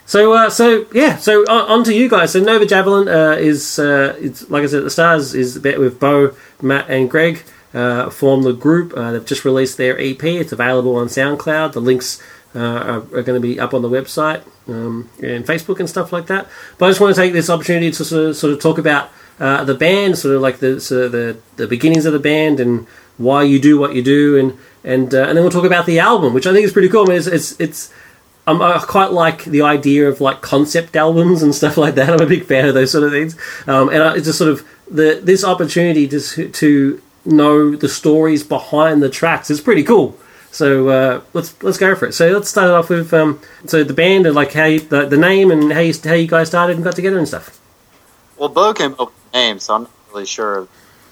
[0.07, 2.33] So, uh, so yeah, so on, on to you guys.
[2.33, 5.99] So Nova Javelin uh, is, uh, it's like I said, the stars is bet with
[5.99, 7.43] Bo, Matt, and Greg.
[7.73, 8.93] Uh, form the group.
[8.95, 10.23] Uh, they've just released their EP.
[10.23, 11.73] It's available on SoundCloud.
[11.73, 12.21] The links
[12.55, 16.13] uh, are, are going to be up on the website um, and Facebook and stuff
[16.13, 16.47] like that.
[16.77, 19.09] But I just want to take this opportunity to sort of, sort of talk about
[19.41, 22.61] uh, the band, sort of like the sort of the the beginnings of the band
[22.61, 25.85] and why you do what you do, and and uh, and then we'll talk about
[25.85, 27.03] the album, which I think is pretty cool.
[27.03, 27.93] I mean, it's it's, it's
[28.47, 32.09] um, I quite like the idea of like concept albums and stuff like that.
[32.09, 33.35] I'm a big fan of those sort of things,
[33.67, 39.01] um, and it's just sort of the this opportunity to to know the stories behind
[39.01, 40.17] the tracks is pretty cool.
[40.51, 42.13] So uh, let's let's go for it.
[42.13, 45.05] So let's start it off with um, so the band and like how you, the,
[45.05, 47.59] the name and how you, how you guys started and got together and stuff.
[48.37, 50.67] Well, Bo came up with the name, so I'm not really sure.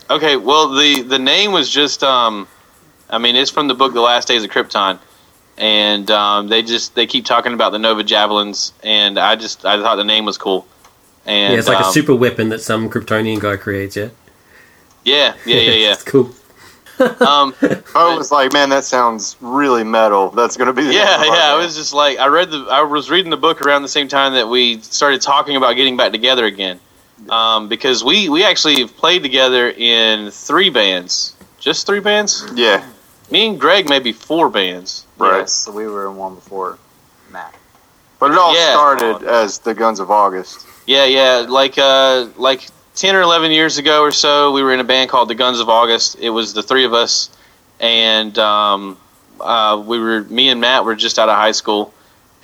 [0.10, 2.48] Okay, well the the name was just um,
[3.14, 5.00] I mean it's from the book The Last Days of Krypton,
[5.58, 9.82] and um, they just they keep talking about the Nova Javelins, and I just I
[9.82, 10.66] thought the name was cool,
[11.26, 13.96] and yeah, it's like um, a super weapon that some Kryptonian guy creates.
[13.96, 14.10] Yeah,
[15.06, 16.34] yeah yeah yeah it's cool.
[17.00, 17.56] um,
[17.96, 20.30] I was like, man, that sounds really metal.
[20.30, 21.54] That's going to be the yeah, name of our yeah.
[21.54, 24.08] I was just like, I read the, I was reading the book around the same
[24.08, 26.80] time that we started talking about getting back together again,
[27.30, 32.46] um, because we we actually played together in three bands, just three bands.
[32.54, 32.88] Yeah,
[33.34, 35.08] Me and Greg maybe four bands.
[35.18, 35.40] right.
[35.40, 36.78] Yes, so we were in one before
[37.32, 37.52] Matt.
[38.20, 38.74] But it all Yeah.
[38.74, 40.68] started as the Guns of August.
[40.86, 41.46] Yeah, yeah.
[41.50, 45.10] Like uh, like ten or eleven years ago or so, we were in a band
[45.10, 46.16] called the Guns of August.
[46.20, 47.32] It was the three of us,
[47.80, 48.98] and um,
[49.42, 51.92] uh, we were me and Matt were just out of high school,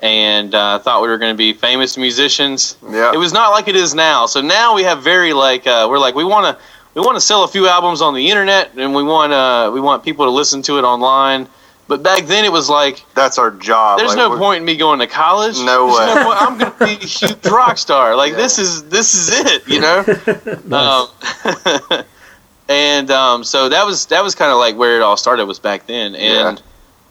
[0.02, 2.78] and uh, thought we were going to be famous musicians.
[2.90, 3.12] Yeah.
[3.14, 4.26] It was not like it is now.
[4.26, 6.64] So now we have very like uh, we're like we want to
[7.00, 9.80] we want to sell a few albums on the internet, and we want uh, we
[9.80, 11.48] want people to listen to it online.
[11.88, 13.98] But back then it was like That's our job.
[13.98, 15.58] there's Like, no point in me going to college.
[15.60, 16.24] No There's way.
[16.24, 16.42] point.
[16.42, 18.16] I'm going to be a huge rock star.
[18.16, 18.38] Like Yeah.
[18.38, 20.06] this is this is it, you know.
[20.78, 22.04] um,
[22.70, 25.58] and um, so that was that was kind of like where it all started was
[25.60, 26.62] back then, and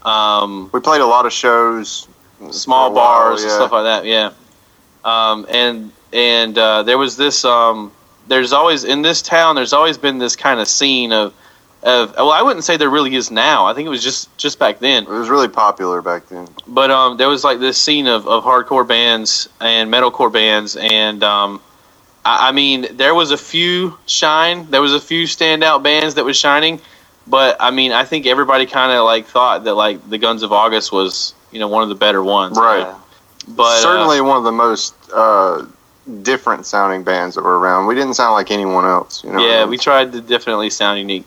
[0.04, 2.06] um, We played a lot of shows.
[2.50, 4.04] small For a while, bars and stuff like that.
[4.04, 4.30] Yeah.
[5.04, 7.44] Um, and and uh, there was this.
[7.44, 7.90] Um,
[8.28, 9.56] there's always in this town.
[9.56, 11.34] There's always been this kind of scene of
[11.82, 12.14] of.
[12.16, 13.66] Well, I wouldn't say there really is now.
[13.66, 15.04] I think it was just just back then.
[15.04, 16.48] It was really popular back then.
[16.66, 21.22] But um, there was like this scene of, of hardcore bands and metalcore bands, and
[21.24, 21.60] um,
[22.24, 24.70] I, I mean, there was a few shine.
[24.70, 26.80] There was a few standout bands that was shining,
[27.26, 30.52] but I mean, I think everybody kind of like thought that like the Guns of
[30.52, 32.94] August was you know one of the better ones, Right.
[33.46, 35.64] But uh, Certainly one of the most uh,
[36.22, 37.86] different sounding bands that were around.
[37.86, 39.22] We didn't sound like anyone else.
[39.24, 39.46] You know.
[39.46, 41.26] yeah, we tried to definitely sound unique.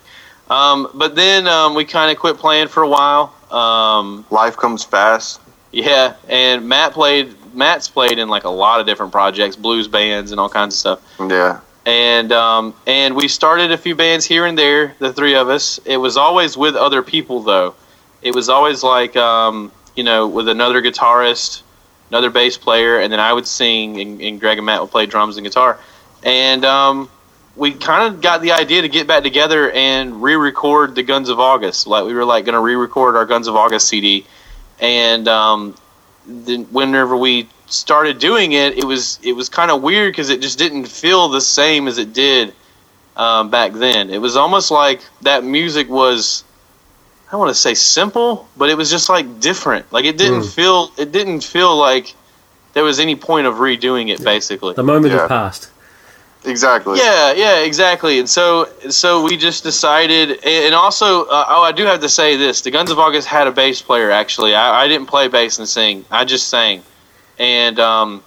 [0.50, 3.34] Um, but then um, we kind of quit playing for a while.
[3.52, 5.40] Um, Life comes fast.
[5.72, 7.36] Yeah, and Matt played.
[7.54, 10.80] Matt's played in like a lot of different projects, blues bands, and all kinds of
[10.80, 11.30] stuff.
[11.30, 11.60] Yeah.
[11.86, 14.96] And um, and we started a few bands here and there.
[15.00, 15.80] The three of us.
[15.86, 17.76] It was always with other people though.
[18.22, 21.64] It was always like um, you know with another guitarist,
[22.12, 25.06] another bass player, and then I would sing, and, and Greg and Matt would play
[25.06, 25.80] drums and guitar.
[26.24, 27.10] And um,
[27.56, 31.40] we kind of got the idea to get back together and re-record the Guns of
[31.40, 31.88] August.
[31.88, 34.26] Like we were like going to re-record our Guns of August CD,
[34.82, 35.76] and um,
[36.28, 40.42] then whenever we started doing it, it was it was kind of weird because it
[40.42, 42.54] just didn't feel the same as it did
[43.16, 44.10] um, back then.
[44.10, 46.44] It was almost like that music was.
[47.32, 49.90] I don't want to say simple, but it was just like different.
[49.94, 52.14] Like it didn't feel it didn't feel like
[52.74, 54.22] there was any point of redoing it.
[54.22, 55.22] Basically, The moment Yeah.
[55.22, 55.70] has passed.
[56.44, 56.98] Exactly.
[57.00, 58.20] yeah, yeah, exactly.
[58.20, 62.36] And so, so we just decided, and also, uh, oh, I do have to say
[62.36, 64.12] this: the Guns of August had a bass player.
[64.12, 66.82] Actually, I, I didn't play bass and sing; I just sang,
[67.40, 68.24] and um,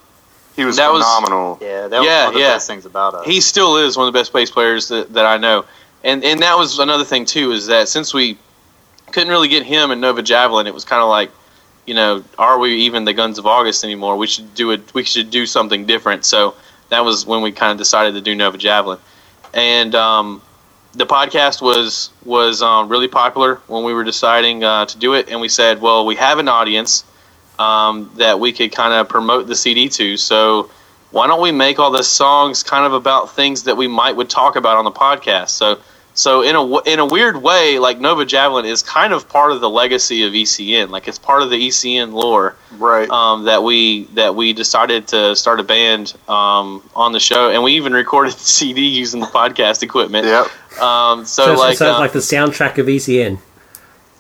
[0.57, 1.59] He was That was- phenomenal.
[1.61, 2.55] Yeah, that was Yeah, one of the yeah.
[2.55, 3.27] best things about us.
[3.27, 5.65] he still is one of the best bass players that, that I know.
[6.05, 8.39] And and that was another thing too is that since we
[9.13, 11.31] couldn't really get him and Nova Javelin, it was kind of like,
[11.87, 14.17] you know, are we even the Guns of August anymore?
[14.17, 14.95] We should do it.
[14.95, 16.25] We should do something different.
[16.25, 16.55] So
[16.89, 18.99] that was when we kind of decided to do Nova Javelin,
[19.53, 20.43] and um,
[20.95, 25.29] the podcast was was um, really popular when we were deciding uh, to do it.
[25.29, 27.05] And we said, well, we have an audience
[27.59, 30.17] um, that we could kind of promote the CD to.
[30.17, 30.71] So
[31.11, 34.31] why don't we make all the songs kind of about things that we might would
[34.31, 35.51] talk about on the podcast?
[35.51, 35.79] So
[36.15, 39.53] so in a w- in a weird way, like Nova Javelin is kind of part
[39.53, 40.89] of the legacy of ECN.
[40.91, 43.09] Like it's part of the ECN lore Right.
[43.11, 47.63] um, that we that we decided to start a band um, on the show, and
[47.63, 50.27] we even recorded the CD using the podcast equipment.
[50.27, 50.81] Yep.
[50.81, 53.39] Um, so, So, like, so it's uh, like the soundtrack of ECN.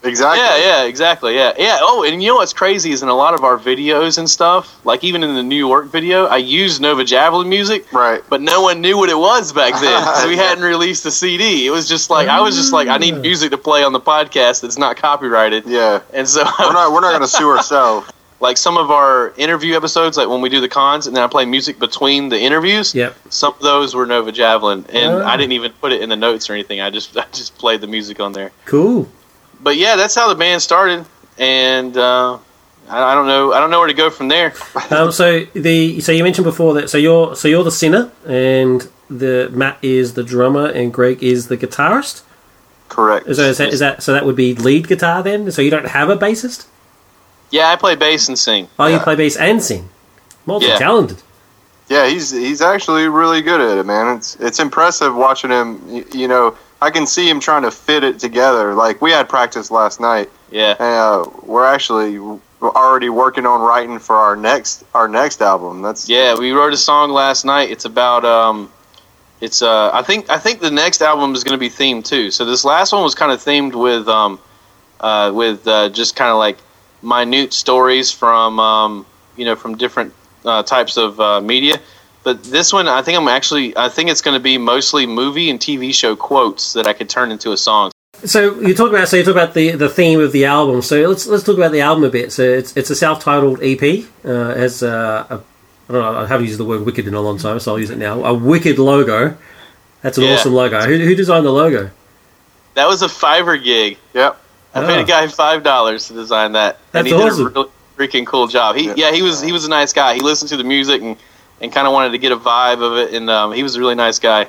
[0.05, 0.41] Exactly.
[0.43, 1.79] yeah, yeah, exactly, yeah, yeah.
[1.81, 4.85] Oh, and you know what's crazy is in a lot of our videos and stuff,
[4.85, 8.23] like even in the New York video, I used Nova Javelin music, Right.
[8.29, 11.67] but no one knew what it was back then because we hadn't released the CD.
[11.67, 13.21] It was just like I was just like I need mm.
[13.23, 16.01] music to play on the podcast that's not copyrighted, Yeah.
[16.13, 16.93] and so We're not.
[16.93, 18.11] We're not going to sue ourselves.
[18.41, 21.29] like some of our interview episodes, like when we do the cons, and then I
[21.29, 22.95] play music between the interviews.
[22.95, 23.17] Yep.
[23.31, 25.25] Some of those were Nova Javelin, and Oh.
[25.25, 26.81] I didn't even put it in the notes or anything.
[26.83, 28.51] I just I just played the music on there.
[28.67, 29.09] Cool.
[29.65, 31.07] But yeah, that's how the band started,
[31.39, 32.39] and uh,
[32.89, 34.53] I, I don't know I don't know where to go from there.
[34.91, 38.87] Um, so the so you mentioned before that so you're so you're the singer and
[39.09, 42.23] the Matt is the drummer and Greg is the guitarist.
[42.91, 43.25] Correct.
[43.35, 45.51] So is that, is that so that would be lead guitar then?
[45.51, 46.67] So you don't have a bassist?
[47.51, 48.69] Yeah, I play bass and sing.
[48.79, 49.89] Oh, you play bass and sing.
[50.45, 51.23] Multi talented.
[51.89, 54.17] Yeah, he's he's actually really good at it, man.
[54.17, 55.81] It's it's impressive watching him.
[55.89, 58.75] You, you know, I can see him trying to fit it together.
[58.75, 62.19] Like we had practice last night, Yeah, and uh, we're actually
[62.61, 65.81] already working on writing for our next our next album.
[65.81, 66.37] That's yeah.
[66.39, 67.71] We wrote a song last night.
[67.71, 68.71] It's about um,
[69.41, 72.31] it's uh, I think I think the next album is going to be themed too.
[72.31, 74.39] So this last one was kind of themed with um,
[75.01, 76.59] uh, with uh, just kind of like
[77.03, 79.07] minute stories from um,
[79.39, 80.13] you know from different
[80.45, 81.81] uh, types of uh, media.
[82.25, 85.51] But this one, I think I'm actually, I think it's going to be mostly movie
[85.51, 87.93] and TV show quotes that I could turn into a song.
[88.25, 90.81] So you talk about so you talk about the the theme of the album.
[90.83, 92.33] So let's let's talk about the album a bit.
[92.33, 93.83] So it's it's a self titled EP.
[94.25, 95.35] Uh, it has uh, a
[95.89, 97.79] I don't know I haven't used the word wicked in a long time, so I'll
[97.79, 98.25] use it now.
[98.25, 99.37] A wicked logo.
[100.01, 100.35] That's an Yeah.
[100.35, 100.81] awesome logo.
[100.81, 101.91] Who, who designed the logo?
[102.75, 103.99] That was a Fiverr gig.
[104.15, 104.41] yep.
[104.75, 107.49] I paid a guy five dollars to design that, That's and he awesome.
[107.49, 108.77] did a really freaking cool job.
[108.77, 108.95] He, Yeah.
[108.97, 109.13] yeah.
[109.13, 110.15] he was he was a nice guy.
[110.15, 111.17] He listened to the music and,
[111.61, 113.81] and kind of wanted to get a vibe of it, and um, he was a
[113.81, 114.49] really nice guy.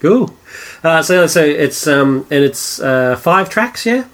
[0.00, 0.34] Cool.
[0.82, 3.84] Uh, so so it's um and it's uh, five tracks.
[3.84, 4.04] Yeah.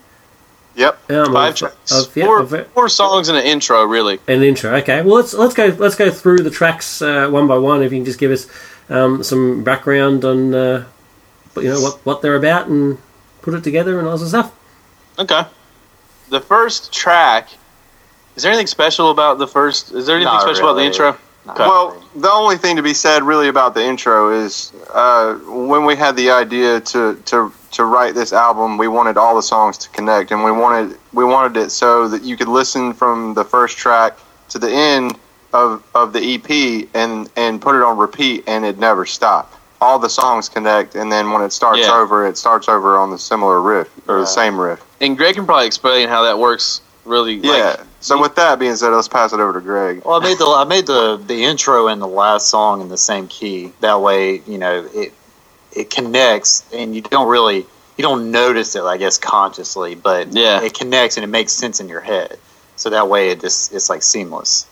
[0.75, 1.11] Yep.
[1.11, 1.93] Um, Five of- tracks.
[1.93, 4.19] of- yeah, four, of- four songs and an intro, really.
[4.29, 4.75] an intro.
[4.77, 7.83] Okay, well let's let's go let's go through the tracks uh, one by one.
[7.83, 8.47] If you can just give us
[8.91, 10.85] um, some background on uh,
[11.57, 12.99] you know what what they're about and
[13.43, 14.53] put it together and all that stuff.
[15.19, 15.43] Okay.
[16.29, 17.49] The first track.
[18.35, 19.93] Is there anything special about the first?
[19.93, 21.17] Is there anything Not special about the intro?
[21.47, 21.59] Not.
[21.59, 25.95] Well, the only thing to be said really about the intro is uh, when we
[25.95, 29.89] had the idea to, to to write this album, we wanted all the songs to
[29.91, 33.79] connect, and we wanted we wanted it so that you could listen from the first
[33.79, 34.17] track
[34.49, 35.17] to the end
[35.53, 39.53] of, of the EP and and put it on repeat, and it never stop.
[39.81, 41.95] All the songs connect, and then when it starts Yeah.
[41.95, 44.21] over, it starts over on the similar riff or Yeah.
[44.23, 44.83] the same riff.
[45.01, 46.81] And Greg can probably explain how that works.
[47.05, 47.53] Really, Yeah.
[47.79, 50.03] Like, so with that being said, let's pass it over to Greg.
[50.05, 52.97] Well, I made the I made the the intro and the last song in the
[52.97, 53.73] same key.
[53.81, 55.13] That way, you know, it
[55.73, 60.63] it connects, and you don't really you don't notice it, I guess, consciously, but Yeah.
[60.63, 62.39] it connects and it makes sense in your head.
[62.77, 64.67] So that way, it just it's like seamless.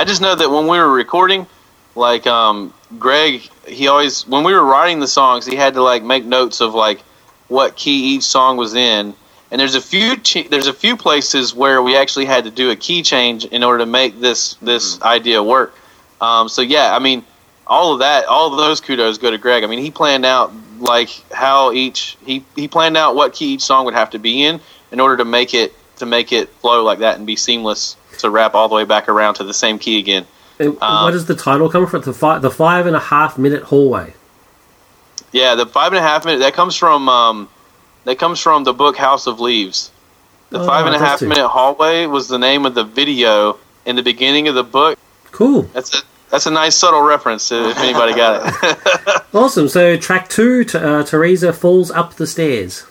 [0.00, 1.46] I just know that when we were recording,
[1.94, 6.02] like um, Greg, he always when we were writing the songs, he had to like
[6.02, 7.02] make notes of like
[7.48, 9.14] what key each song was in.
[9.50, 10.16] And there's a few
[10.48, 13.84] there's a few places where we actually had to do a key change in order
[13.84, 15.74] to make this this idea work.
[16.18, 17.22] Um, so yeah, I mean,
[17.66, 19.64] all of that, all of those kudos go to Greg.
[19.64, 23.64] I mean, he planned out like how each he he planned out what key each
[23.64, 24.60] song would have to be in
[24.92, 28.30] in order to make it to make it flow like that and be seamless to
[28.30, 30.26] wrap all the way back around to the same key again.
[30.58, 32.02] And Um, where does the title come from?
[32.02, 34.14] The five, the five and a half minute hallway.
[35.32, 37.48] Yeah, the five and a half minute that comes from um,
[38.04, 39.90] that comes from the book House of Leaves.
[40.50, 43.94] The Oh, five and a half minute hallway was the name of the video in
[43.96, 44.98] the beginning of the book.
[45.30, 49.22] Cool, That's a that's a nice subtle reference if anybody got it.
[49.34, 49.68] awesome.
[49.68, 52.84] So track two, t- uh, Teresa falls up the stairs.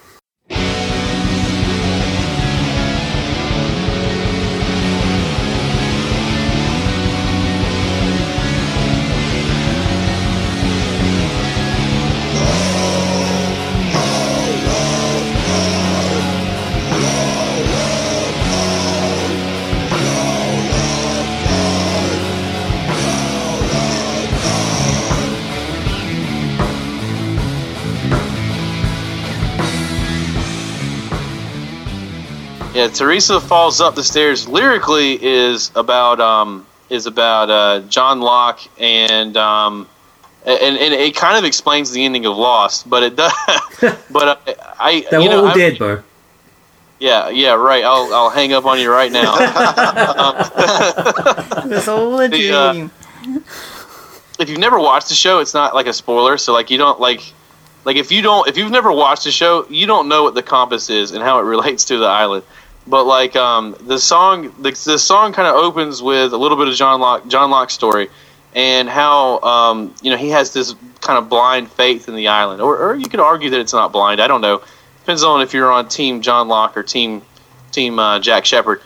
[32.79, 34.47] Yeah, Teresa falls up the stairs.
[34.47, 39.87] Lyrically is about um, is about uh, John Locke and um,
[40.45, 43.33] and, and it kind of explains the ending of Lost, but it does.
[44.09, 46.03] but I, I They're you know, all I'm- dead, bro.
[47.01, 47.83] Yeah, yeah, right.
[47.83, 49.33] I'll I'll hang up on you right now.
[51.71, 52.91] It's all a The, uh, dream.
[54.39, 56.37] if you've never watched the show, it's not like a spoiler.
[56.37, 57.21] So like you don't like
[57.85, 60.43] like if you don't if you've never watched the show, you don't know what the
[60.43, 62.43] compass is and how it relates to the island.
[62.89, 66.67] But like um, the song, the, the song kind of opens with a little bit
[66.67, 68.09] of John Locke John Locke's story
[68.53, 72.61] and how um, you know he has this kind of blind faith in the island,
[72.61, 74.21] or, or you could argue that it's not blind.
[74.21, 74.61] I don't know.
[75.01, 77.21] Depends on if you're on Team John Locke or Team
[77.71, 78.81] Team uh, Jack Shephard.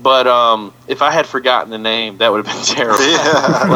[0.00, 3.04] But um, if I had forgotten the name, that would have been terrible.
[3.04, 3.66] Yeah.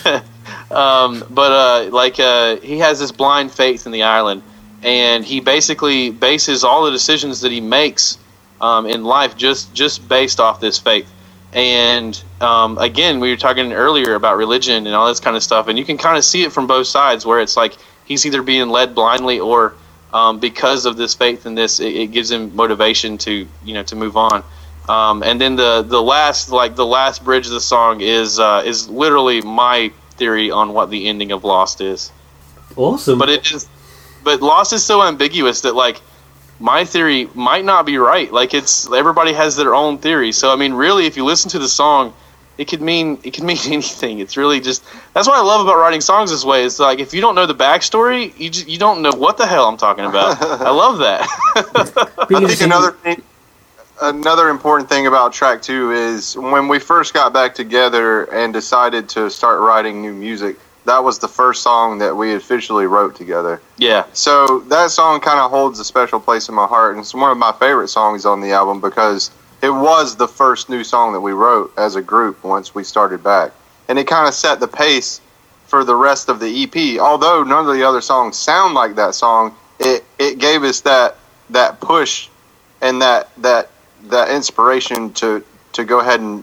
[0.04, 4.42] like, um, but uh, like uh, he has this blind faith in the island,
[4.82, 8.18] and he basically bases all the decisions that he makes
[8.60, 11.10] um, in life just just based off this faith.
[11.52, 15.66] And um, again, we were talking earlier about religion and all this kind of stuff,
[15.66, 18.42] and you can kind of see it from both sides, where it's like he's either
[18.42, 19.74] being led blindly or
[20.12, 23.82] um, because of this faith in this, it, it gives him motivation to you know
[23.84, 24.44] to move on.
[24.88, 28.62] Um, and then the the last like the last bridge of the song is uh,
[28.64, 32.12] is literally my theory on what the ending of Lost is.
[32.76, 33.18] Awesome.
[33.18, 33.68] But it is,
[34.22, 36.00] but Lost is so ambiguous that like
[36.60, 38.30] my theory might not be right.
[38.30, 40.32] Like it's everybody has their own theory.
[40.32, 42.12] So I mean, really, if you listen to the song,
[42.58, 44.20] it could mean it could mean anything.
[44.20, 44.84] It's really just
[45.14, 46.64] that's what I love about writing songs this way.
[46.64, 49.46] It's like if you don't know the backstory, you just, you don't know what the
[49.46, 50.40] hell I'm talking about.
[50.42, 51.26] I love that.
[51.56, 53.22] I think another thing,
[54.02, 59.08] another important thing about track two is when we first got back together and decided
[59.10, 60.56] to start writing new music.
[60.86, 63.60] That was the first song that we officially wrote together.
[63.76, 67.14] yeah, So that song kind of holds a special place in my heart, and it's
[67.14, 69.30] one of my favorite songs on the album because
[69.62, 73.22] it was the first new song that we wrote as a group once we started
[73.22, 73.52] back,
[73.88, 75.20] and it kind of set the pace
[75.66, 76.98] for the rest of the EP.
[77.00, 81.16] Although none of the other songs sound like that song, it it gave us that
[81.50, 82.28] that push
[82.80, 83.70] and that that
[84.04, 86.42] that inspiration to to go ahead and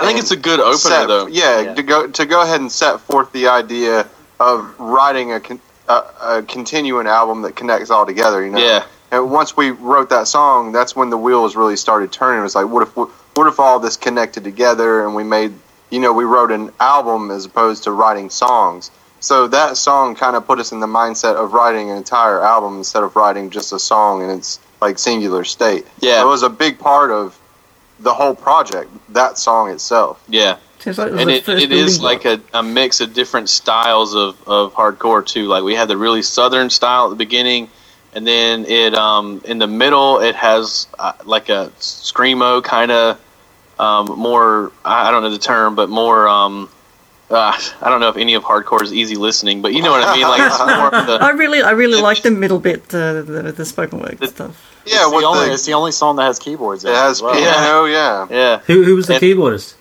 [0.00, 1.26] I think it's a good opener set, though.
[1.26, 1.74] Yeah, Yeah.
[1.74, 4.06] to go to go ahead and set forth the idea
[4.40, 8.44] of writing a, con, a, a continuing album that connects all together.
[8.44, 8.58] You know.
[8.58, 8.84] Yeah.
[9.12, 12.40] And once we wrote that song, that's when the wheels really started turning.
[12.40, 15.52] It was like, what if what if all this connected together and we made
[15.90, 18.90] you know we wrote an album as opposed to writing songs.
[19.20, 22.76] So that song kind of put us in the mindset of writing an entire album
[22.78, 25.86] instead of writing just a song in its like singular state.
[26.00, 26.20] Yeah.
[26.20, 27.38] it was a big part of
[28.00, 28.90] the whole project.
[29.12, 30.22] That song itself.
[30.28, 30.58] Yeah.
[30.78, 34.36] Seems like it and it, it is like a, a mix of different styles of,
[34.46, 35.46] of hardcore too.
[35.46, 37.70] Like we had the really southern style at the beginning,
[38.12, 43.18] and then it um, in the middle it has uh, like a screamo kind of
[43.78, 44.72] um, more.
[44.84, 46.28] I I don't know the term, but more.
[46.28, 46.68] Um,
[47.30, 50.06] uh, I don't know if any of hardcore is easy listening, but you know what
[50.06, 50.28] I mean.
[50.28, 53.64] Like it's more of I really, I really like the middle bit, uh, the the
[53.64, 54.73] spoken word The- stuff.
[54.86, 56.84] Yeah, it's, the only, the, it's the only song that has keyboards.
[56.84, 57.34] in it has as well.
[57.34, 57.84] piano.
[57.86, 58.58] Yeah, yeah.
[58.66, 59.74] Who, who was the And- keyboardist?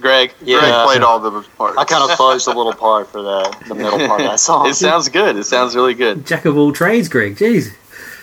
[0.00, 0.58] Greg, Yeah.
[0.58, 1.78] Greg played all the parts.
[1.78, 4.68] I kind of fudged a little part for the the middle part of that song.
[4.68, 5.36] it sounds good.
[5.36, 6.26] It sounds really good.
[6.26, 7.36] Jack of all trades, Greg.
[7.36, 7.72] Jeez.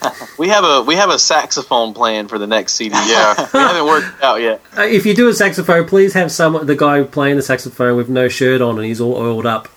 [0.38, 2.94] We have a we have a saxophone plan for the next CD.
[2.96, 3.34] Yeah.
[3.54, 4.60] we haven't worked out yet.
[4.76, 8.08] Uh, if you do a saxophone, please have some the guy playing the saxophone with
[8.08, 9.68] no shirt on and he's all oiled up.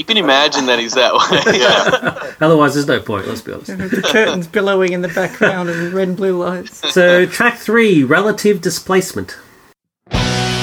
[0.00, 1.58] You can imagine that he's that way.
[1.58, 2.32] yeah.
[2.40, 3.28] Otherwise, there's no point.
[3.28, 3.68] Let's be honest.
[3.76, 6.90] The curtains billowing in the background and red and blue lights.
[6.94, 9.36] So, track three, relative displacement.
[10.08, 10.56] That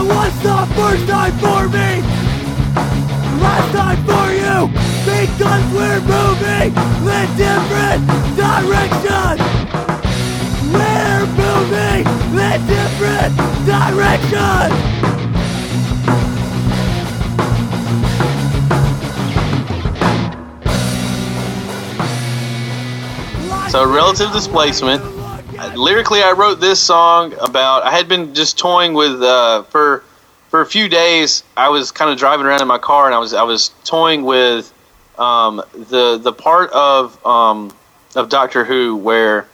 [0.00, 1.89] was the first time for me.
[5.50, 9.40] Because we're moving in different directions.
[10.72, 12.06] We're moving
[12.38, 13.36] in different
[13.66, 14.70] directions.
[23.72, 25.02] So, relative displacement.
[25.74, 27.82] Lyrically, I wrote this song about.
[27.82, 30.04] I had been just toying with uh, for
[30.50, 31.42] for a few days.
[31.56, 34.22] I was kind of driving around in my car, and I was I was toying
[34.22, 34.72] with
[35.20, 37.72] um, the the part of um,
[38.16, 39.46] of Doctor Who where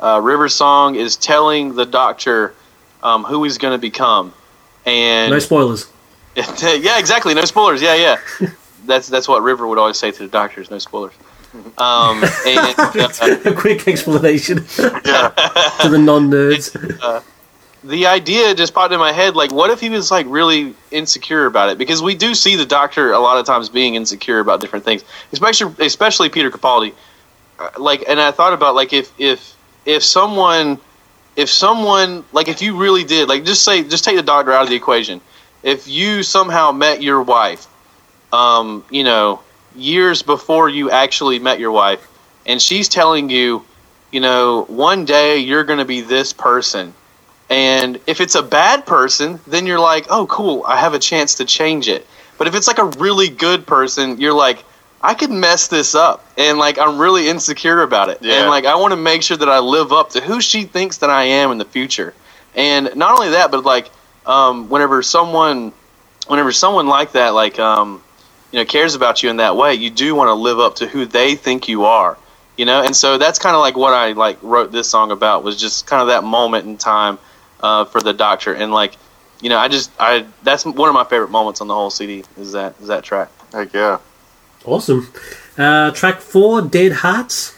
[0.00, 2.54] uh, River Song is telling the Doctor
[3.02, 4.34] um, who he's going to become,
[4.84, 5.88] and No spoilers.
[6.36, 7.32] yeah, exactly.
[7.34, 7.80] No spoilers.
[7.80, 8.48] Yeah, yeah.
[8.86, 10.70] That's that's what River would always say to the doctors.
[10.70, 11.14] No spoilers.
[11.78, 15.30] Um, and uh, A quick explanation Yeah.
[15.80, 16.76] to the non nerds.
[17.84, 19.36] The idea just popped in my head.
[19.36, 21.78] Like, what if he was like really insecure about it?
[21.78, 25.04] Because we do see the doctor a lot of times being insecure about different things,
[25.32, 26.94] especially especially Peter Capaldi.
[27.58, 29.54] Uh, Like, and I thought about like if if
[29.84, 30.78] if someone
[31.36, 34.62] if someone like if you really did like just say just take the doctor out
[34.62, 35.20] of the equation.
[35.62, 37.66] If you somehow met your wife,
[38.32, 39.40] um, you know,
[39.74, 42.06] years before you actually met your wife,
[42.46, 43.64] and she's telling you,
[44.10, 46.92] you know, one day you're going to be this person.
[47.50, 51.34] And if it's a bad person, then you're like, oh, cool, I have a chance
[51.36, 52.06] to change it.
[52.38, 54.64] But if it's like a really good person, you're like,
[55.02, 56.26] I could mess this up.
[56.38, 58.18] And like, I'm really insecure about it.
[58.22, 58.40] Yeah.
[58.40, 60.98] And like, I want to make sure that I live up to who she thinks
[60.98, 62.14] that I am in the future.
[62.54, 63.90] And not only that, but like,
[64.24, 65.72] um, whenever someone,
[66.26, 68.02] whenever someone like that, like, um,
[68.52, 70.86] you know, cares about you in that way, you do want to live up to
[70.86, 72.16] who they think you are
[72.56, 75.42] you know and so that's kind of like what i like wrote this song about
[75.42, 77.18] was just kind of that moment in time
[77.64, 78.92] uh, for the doctor and like
[79.40, 82.22] you know i just i that's one of my favorite moments on the whole cd
[82.36, 83.98] is that is that track Heck yeah.
[84.64, 85.12] Awesome.
[85.56, 87.53] Uh, track four, Dead Hearts.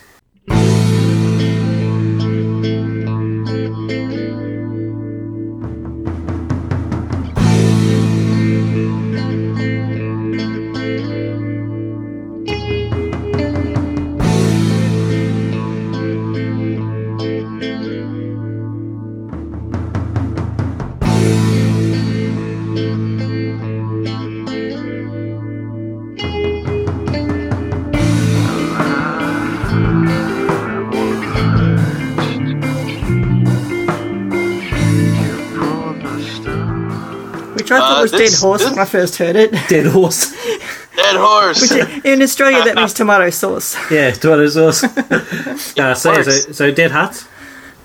[37.67, 39.51] Which I thought Uh, was this- dead horse this- when I first heard it.
[39.69, 40.31] Dead Horse.
[40.97, 41.73] dead horse
[42.05, 43.77] In Australia, that means tomato sauce.
[43.91, 44.85] yeah, tomato sauce.
[45.79, 47.27] uh, so, so, so, Dead Hearts.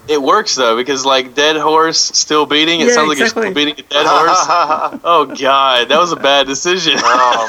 [0.08, 2.82] It works though because like dead horse still beating.
[2.82, 3.44] It Yeah, sounds like exactly.
[3.44, 5.00] you're still beating a dead horse.
[5.04, 6.94] oh god, that was a bad decision.
[6.98, 7.48] oh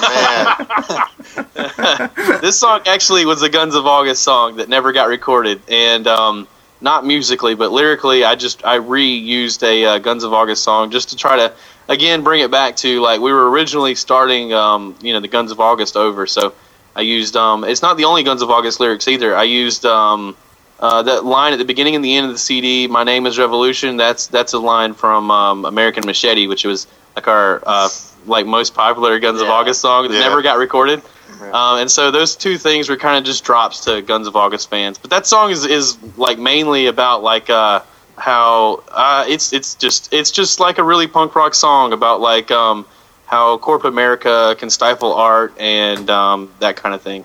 [1.56, 6.06] man, this song actually was a Guns of August song that never got recorded, and
[6.06, 6.46] um,
[6.80, 11.08] not musically, but lyrically, I just I reused a uh, Guns of August song just
[11.10, 11.52] to try to
[11.88, 15.50] again bring it back to like we were originally starting, um, you know, the Guns
[15.50, 16.26] of August over.
[16.26, 16.54] So
[16.96, 19.34] I used um, it's not the only Guns of August lyrics either.
[19.36, 20.36] I used um,
[20.80, 22.86] uh, that line at the beginning and the end of the CD.
[22.86, 23.96] My name is Revolution.
[23.96, 27.88] That's that's a line from um, American Machete, which was like our uh,
[28.26, 30.20] like most popular Guns of August song that Yeah.
[30.20, 31.02] never got recorded.
[31.42, 34.70] Um, and so those two things were kind of just drops to Guns of August
[34.70, 34.96] fans.
[34.98, 37.80] But that song is, is like mainly about like uh,
[38.22, 42.50] how uh, it's it's just it's just like a really punk rock song about like
[42.52, 42.86] um,
[43.26, 47.24] how corporate America can stifle art and um, that kind of thing.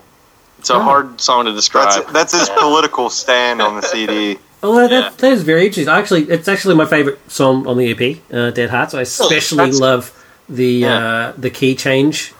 [0.58, 0.80] It's a Oh.
[0.80, 1.92] hard song to describe.
[1.94, 4.38] that's that's his political stand on the CD.
[4.60, 5.10] Oh, that, Yeah.
[5.18, 5.86] that is very interesting.
[5.88, 8.92] Actually, it's actually my favorite song on the EP, uh, Dead Hearts.
[8.92, 10.02] I especially that's- love
[10.48, 10.96] the Yeah.
[10.98, 12.34] uh, the key change.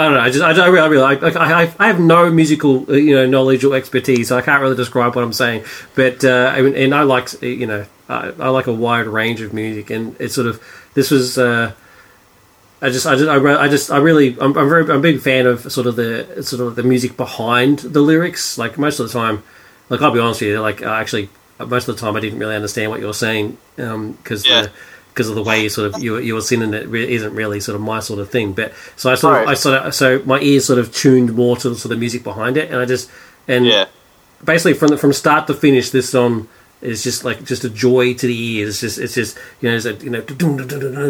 [0.00, 0.20] I don't know.
[0.20, 3.14] I just I, I really, I, really I, I I have no musical uh, you
[3.14, 5.64] know knowledge or expertise, so I can't really describe what I'm saying.
[5.94, 9.40] But uh, I and I like uh, you know I, I like a wide range
[9.42, 10.62] of music, and it's sort of
[10.94, 11.38] this was.
[11.38, 11.72] Uh,
[12.82, 15.20] I just, I just, I, I just, I really, I'm, I'm very, I'm a big
[15.20, 18.56] fan of sort of the, sort of the music behind the lyrics.
[18.56, 19.42] Like most of the time,
[19.90, 21.28] like I'll be honest with you, like I actually,
[21.58, 24.68] most of the time I didn't really understand what you were saying because Yeah.
[25.12, 27.34] Because of the way you sort of you were- you were singing it re- isn't
[27.34, 28.52] really sort of my sort of thing.
[28.52, 31.56] But so I sort of, I sort of, so my ears sort of tuned more
[31.58, 33.10] to the sort of music behind it, and I just,
[33.48, 33.86] and yeah,
[34.44, 36.48] basically from the, from start to finish, this song
[36.82, 38.68] is just like just a joy to the ears.
[38.70, 40.32] It's just it's just you know it's a, you know and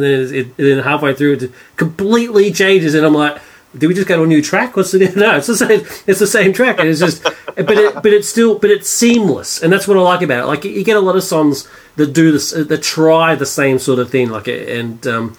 [0.03, 3.41] then, it, and then halfway through it completely changes, and I'm like.
[3.77, 4.77] Did we just go to a new track?
[4.77, 5.37] What's the no?
[5.37, 5.81] It's the same.
[6.07, 9.63] It's the same track, and it's just, but it, but it's still, but it's seamless,
[9.63, 10.47] and that's what I like about it.
[10.47, 14.01] Like you get a lot of songs that do this, that try the same sort
[14.01, 15.37] of thing, like and um,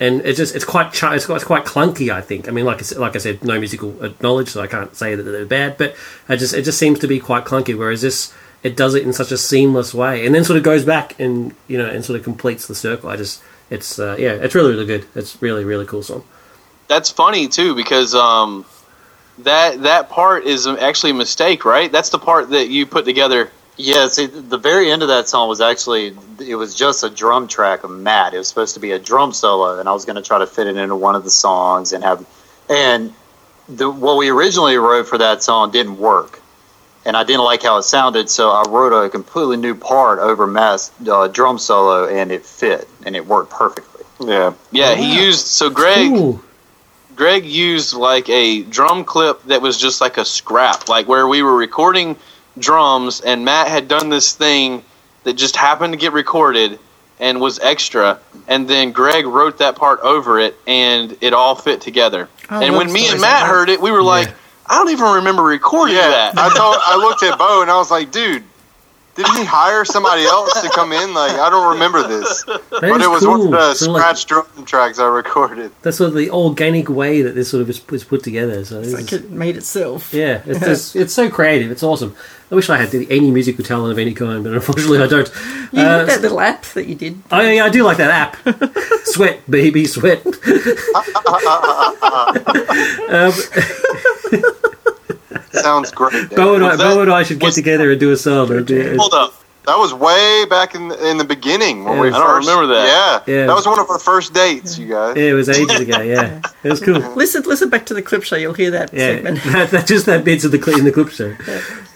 [0.00, 2.12] and it's just it's quite it's quite, it's quite clunky.
[2.12, 2.48] I think.
[2.48, 5.22] I mean, like I like I said, no musical knowledge, so I can't say that
[5.22, 5.78] they're bad.
[5.78, 5.94] But
[6.28, 7.76] I just it just seems to be quite clunky.
[7.76, 10.84] Whereas this, it does it in such a seamless way, and then sort of goes
[10.84, 13.08] back and you know and sort of completes the circle.
[13.08, 15.06] I just it's uh, yeah, it's really really good.
[15.14, 16.24] It's really really cool song.
[16.88, 18.64] That's funny too because um,
[19.40, 21.90] that that part is actually a mistake, right?
[21.90, 23.50] That's the part that you put together.
[23.76, 27.46] Yeah, see, the very end of that song was actually it was just a drum
[27.46, 28.34] track of Matt.
[28.34, 30.46] It was supposed to be a drum solo, and I was going to try to
[30.46, 32.26] fit it into one of the songs and have
[32.68, 33.14] and
[33.68, 36.40] the what we originally wrote for that song didn't work,
[37.04, 40.46] and I didn't like how it sounded, so I wrote a completely new part over
[40.46, 44.04] Matt's uh, drum solo, and it fit and it worked perfectly.
[44.20, 46.10] Yeah, Yeah, he used so Greg.
[46.10, 46.42] Ooh.
[47.18, 51.42] Greg used like a drum clip that was just like a scrap, like where we
[51.42, 52.16] were recording
[52.56, 54.84] drums, and Matt had done this thing
[55.24, 56.78] that just happened to get recorded
[57.18, 61.80] and was extra, and then Greg wrote that part over it, and it all fit
[61.80, 62.28] together.
[62.48, 64.32] I and when me and Matt heard it, we were like,
[64.66, 66.08] I don't even remember recording yeah.
[66.10, 66.38] that.
[66.38, 68.44] I told I looked at Bo and I was like, dude.
[69.18, 71.12] Didn't he hire somebody else to come in?
[71.12, 73.32] Like I don't remember this, That but it was cool.
[73.32, 75.72] one of the So, like, scratch drum tracks I recorded.
[75.82, 78.64] that's sort of the organic way that this sort of is, is put together.
[78.64, 80.14] So It's like is- it made itself.
[80.14, 81.72] Yeah, it's just, it's so creative.
[81.72, 82.14] It's awesome.
[82.50, 85.28] I wish I had any musical talent of any kind, but unfortunately I don't.
[85.72, 87.20] You Uh, that little app that you did.
[87.32, 88.36] Oh yeah, I do like that app.
[89.04, 90.22] sweat, baby, sweat.
[93.10, 93.32] um,
[95.52, 96.30] Sounds great.
[96.30, 98.16] Bo and I, Was that- Bo and I should get was- together and do a
[98.16, 98.50] song.
[98.52, 99.34] It'd Hold up.
[99.66, 102.00] That was way back in the, in the beginning when Yeah.
[102.00, 102.46] we I first.
[102.46, 103.24] don't remember that.
[103.26, 103.34] Yeah.
[103.34, 103.46] Yeah.
[103.48, 105.14] that was one of our first dates, you guys.
[105.14, 106.00] Yeah, it was ages ago.
[106.00, 106.94] Yeah, it was cool.
[107.14, 108.36] Listen, listen back to the clip show.
[108.36, 109.42] You'll hear that Yeah, segment.
[109.44, 111.34] that, that, just that bit of the cli- in the clip show.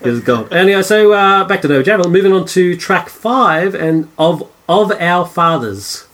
[0.03, 0.53] It was gold.
[0.53, 2.12] Anyway, so uh, back to Nova Javelin.
[2.12, 6.07] Moving on to track five and of of our fathers.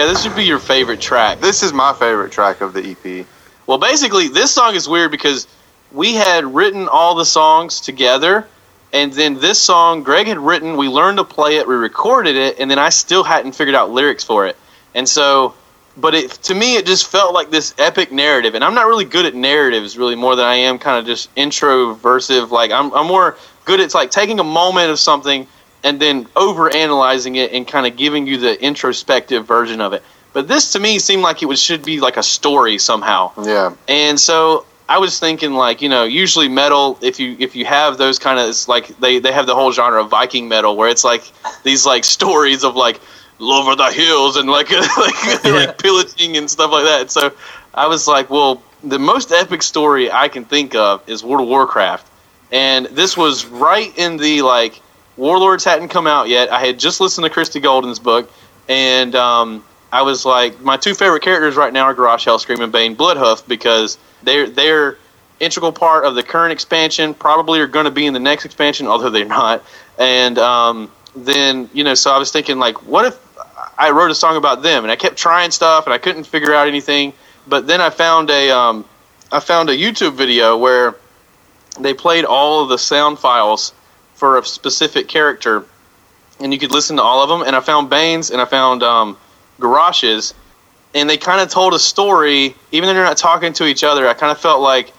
[0.00, 1.40] Yeah, this would be your favorite track.
[1.40, 3.26] This is my favorite track of the EP.
[3.66, 5.46] Well, basically, this song is weird because
[5.92, 8.46] we had written all the songs together,
[8.94, 10.78] and then this song Greg had written.
[10.78, 13.90] We learned to play it, we recorded it, and then I still hadn't figured out
[13.90, 14.56] lyrics for it.
[14.94, 15.52] And so
[15.98, 19.04] but it to me it just felt like this epic narrative, and I'm not really
[19.04, 22.50] good at narratives really more than I am kind of just introversive.
[22.50, 23.36] Like I'm I'm more
[23.66, 25.46] good at like taking a moment of something
[25.82, 30.02] and then over analyzing it and kind of giving you the introspective version of it.
[30.32, 33.32] But this to me seemed like it was, should be like a story somehow.
[33.42, 33.74] Yeah.
[33.88, 37.98] And so I was thinking like, you know, usually metal if you if you have
[37.98, 40.88] those kind of it's like they they have the whole genre of Viking metal where
[40.88, 41.22] it's like
[41.64, 43.00] these like stories of like
[43.40, 45.50] over the hills and like like, Yeah.
[45.52, 47.10] like pillaging and stuff like that.
[47.10, 47.32] So
[47.74, 51.48] I was like, well, the most epic story I can think of is World of
[51.48, 52.06] Warcraft.
[52.52, 54.80] And this was right in the like
[55.20, 56.50] Warlords hadn't come out yet.
[56.50, 58.32] I had just listened to Christie Golden's book,
[58.70, 59.62] and um,
[59.92, 63.46] I was like, my two favorite characters right now are Garrosh Hellscream and Baine Bloodhoof
[63.46, 64.96] because they're they're
[65.38, 67.12] integral part of the current expansion.
[67.12, 69.62] Probably are going to be in the next expansion, although they're not.
[69.98, 73.18] And um, then you know, so I was thinking like, what if
[73.76, 74.84] I wrote a song about them?
[74.84, 77.12] And I kept trying stuff, and I couldn't figure out anything.
[77.46, 78.86] But then I found a um,
[79.30, 80.96] I found a YouTube video where
[81.78, 83.74] they played all of the sound files
[84.20, 85.64] for a specific character,
[86.38, 87.40] and you could listen to all of them.
[87.46, 89.16] And I found Baine's and I found um,
[89.58, 90.34] Garrosh's,
[90.94, 94.06] and they kind of told a story, even though they're not talking to each other.
[94.06, 94.92] I kind of felt like,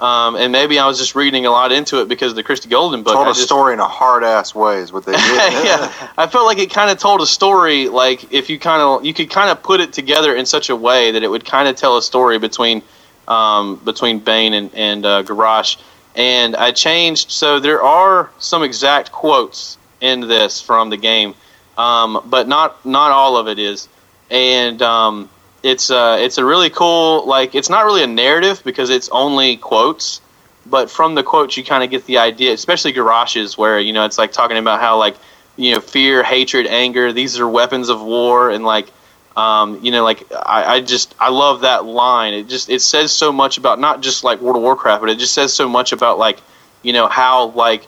[0.00, 2.68] um, and maybe I was just reading a lot into it because of the Christie
[2.68, 3.14] Golden book.
[3.14, 5.22] Told I a just- story in a hard ass way is what they did.
[5.22, 7.88] yeah, I felt like it kind of told a story.
[7.88, 10.74] Like if you kind of you could kind of put it together in such a
[10.76, 12.82] way that it would kind of tell a story between
[13.28, 15.76] um, between Baine and and uh, Garrosh.
[16.14, 21.34] And I changed so there are some exact quotes in this from the game,
[21.76, 23.88] um, but not not all of it is.
[24.30, 25.28] And um,
[25.64, 29.56] it's uh, it's a really cool like it's not really a narrative because it's only
[29.56, 30.20] quotes
[30.66, 34.04] but from the quotes you kind of get the idea especially Garrosh's where you know
[34.04, 35.16] it's like talking about how like
[35.56, 38.90] you know fear hatred anger these are weapons of war and like
[39.36, 43.12] um, you know like I, I just i love that line it just it says
[43.12, 45.92] so much about not just like world of warcraft but it just says so much
[45.92, 46.40] about like
[46.82, 47.86] you know how like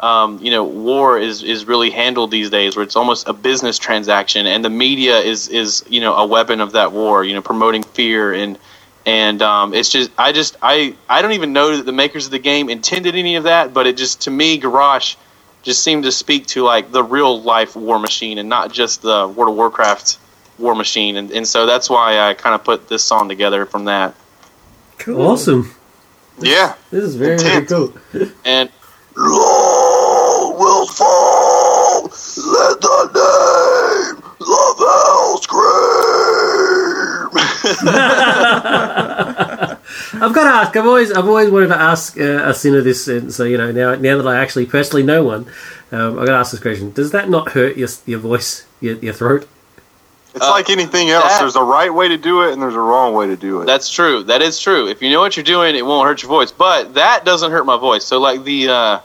[0.00, 3.78] um, you know, war is, is really handled these days, where it's almost a business
[3.78, 7.24] transaction, and the media is is you know a weapon of that war.
[7.24, 8.58] You know, promoting fear and
[9.06, 12.32] and um, it's just I just I I don't even know that the makers of
[12.32, 15.16] the game intended any of that, but it just to me, Garrosh
[15.62, 19.28] just seemed to speak to like the real life war machine and not just the
[19.28, 20.18] World of Warcraft
[20.58, 23.84] war machine, and and so that's why I kind of put this song together from
[23.86, 24.14] that.
[24.98, 25.20] Cool.
[25.20, 25.70] Awesome.
[26.38, 26.74] yeah.
[26.90, 27.92] This is very, very cool.
[28.44, 28.70] And
[29.16, 32.02] Lord will fall.
[32.02, 37.30] Let the name of Hellscream.
[40.14, 40.76] I've got to ask.
[40.76, 43.70] I've always, I've always wanted to ask uh, a sinner this, and so you know,
[43.72, 45.46] now, now that I actually personally know one,
[45.92, 48.96] um, I've got to ask this question: Does that not hurt your your voice, your,
[48.96, 49.46] your throat?
[50.34, 51.24] It's Uh, like anything else.
[51.32, 53.60] that- there's a right way to do it, and there's a wrong way to do
[53.60, 53.66] it.
[53.66, 54.24] That's true.
[54.24, 54.88] That is true.
[54.88, 56.50] If you know what you're doing, it won't hurt your voice.
[56.50, 58.04] But that doesn't hurt my voice.
[58.04, 58.98] So like the uh,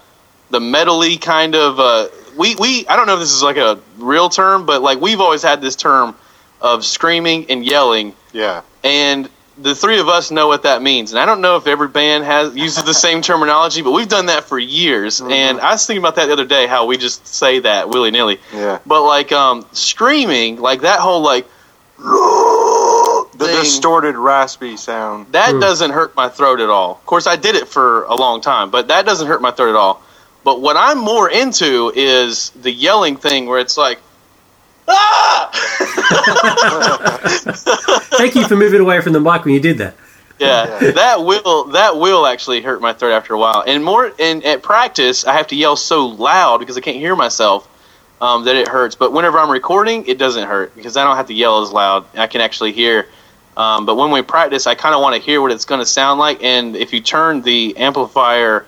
[0.49, 3.77] the metally kind of uh, we we I don't know if this is like a
[3.99, 6.15] real term, but like we've always had this term
[6.61, 8.61] of screaming and yelling, yeah.
[8.83, 9.29] and
[9.61, 11.11] the three of us know what that means.
[11.11, 14.27] And I don't know if every band has uses the same terminology, but we've done
[14.27, 15.19] that for years.
[15.21, 18.11] And I was thinking about that the other day, how we just say that willy
[18.11, 18.39] nilly.
[18.53, 18.79] Yeah.
[18.85, 21.45] But like um, screaming, like that whole like
[21.97, 25.27] The thing- distorted, raspy sound.
[25.31, 25.59] that Hmm.
[25.59, 26.91] doesn't hurt my throat at all.
[26.91, 29.69] Of course, I did it for a long time, but that doesn't hurt my throat
[29.69, 30.01] at all.
[30.43, 33.99] But what I'm more into is the yelling thing, where it's like,
[34.89, 35.51] ah,
[38.17, 39.95] Thank you for moving away from the mic when you did that.
[40.39, 43.63] yeah, that will that will actually hurt my throat after a while.
[43.65, 47.15] And more, and at practice, I have to yell so loud because I can't hear
[47.15, 47.67] myself
[48.21, 48.95] um, that it hurts.
[48.95, 52.05] But whenever I'm recording, it doesn't hurt because I don't have to yell as loud.
[52.17, 53.07] I can actually hear.
[53.57, 55.85] Um, but when we practice, I kind of want to hear what it's going to
[55.85, 56.41] sound like.
[56.43, 58.65] And if you turn the amplifier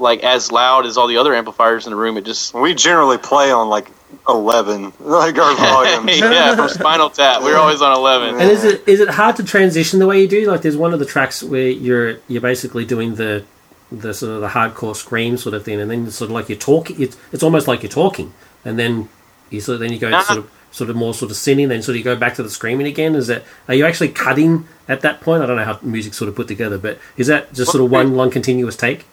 [0.00, 3.18] like as loud as all the other amplifiers in the room, it just We generally
[3.18, 3.88] play on like
[4.28, 6.08] 11, like our volume.
[6.32, 8.40] yeah, from Spinal Tap, we're always on eleven.
[8.40, 10.50] And is it is it hard to transition the way you do?
[10.50, 13.44] Like, there's one of the tracks where you're you're basically doing the
[13.92, 16.58] the sort of the hardcore scream sort of thing, and then sort of like you're
[16.58, 17.00] talking.
[17.00, 18.32] It's it's almost like you're talking,
[18.64, 19.08] and then
[19.50, 20.22] you sort of, then you go Nah.
[20.22, 22.42] sort of sort of more sort of singing, then sort of you go back to
[22.42, 23.14] the screaming again.
[23.16, 25.42] Is that are you actually cutting at that point?
[25.42, 27.90] I don't know how music's sort of put together, but is that just sort of
[27.90, 29.04] one long continuous take?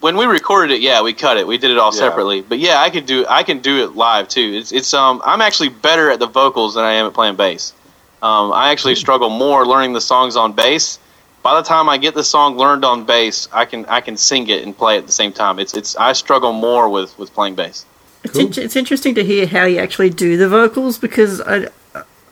[0.00, 1.46] When we recorded it, yeah, we cut it.
[1.46, 2.00] We did it all Yeah.
[2.00, 2.40] separately.
[2.42, 4.52] But yeah, I could do I can do it live too.
[4.54, 7.72] It's it's um I'm actually better at the vocals than I am at playing bass.
[8.22, 10.98] Um, I actually struggle more learning the songs on bass.
[11.42, 14.48] By the time I get the song learned on bass, I can I can sing
[14.48, 15.58] it and play it at the same time.
[15.58, 17.84] It's it's I struggle more with with playing bass.
[18.24, 21.68] It's, in- it's interesting to hear how you actually do the vocals because I,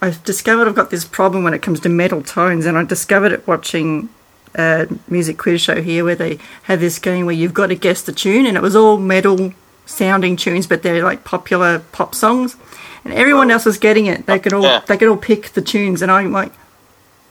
[0.02, 3.30] I've discovered I've got this problem when it comes to metal tones, and I discovered
[3.30, 4.08] it watching
[4.56, 8.02] a music quiz show here where they have this game where you've got to guess
[8.02, 9.52] the tune, and it was all metal
[9.86, 12.56] sounding tunes, but they're like popular pop songs,
[13.04, 14.26] and everyone else was getting it.
[14.26, 14.80] They could all Yeah.
[14.86, 16.52] they could all pick the tunes, and I'm like,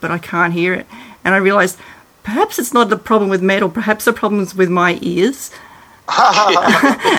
[0.02, 0.86] but I can't hear it,
[1.24, 1.78] and I realised
[2.24, 5.52] perhaps it's not the problem with metal, perhaps the problem's with my ears,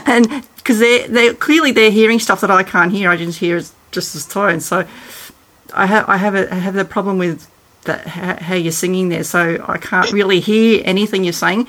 [0.07, 3.11] and because they they clearly they're hearing stuff that I can't hear.
[3.11, 4.61] I just hear it just as tone.
[4.61, 4.87] So
[5.75, 7.49] I have I have a I have the problem with
[7.85, 9.25] that how, how you're singing there.
[9.25, 11.67] So I can't really hear anything you're saying.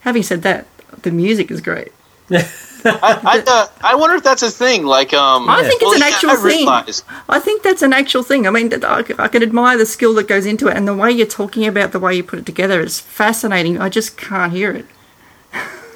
[0.00, 0.66] Having said that,
[1.02, 1.92] the music is great.
[2.30, 4.84] I, I, uh, I wonder if that's a thing.
[4.84, 6.58] Like, um, I think it's well, an yeah, actual I thing.
[6.58, 8.46] realize- I think that's an actual thing.
[8.46, 11.10] I mean, I, I can admire the skill that goes into it, and the way
[11.10, 13.80] you're talking about the way you put it together is fascinating.
[13.80, 14.86] I just can't hear it.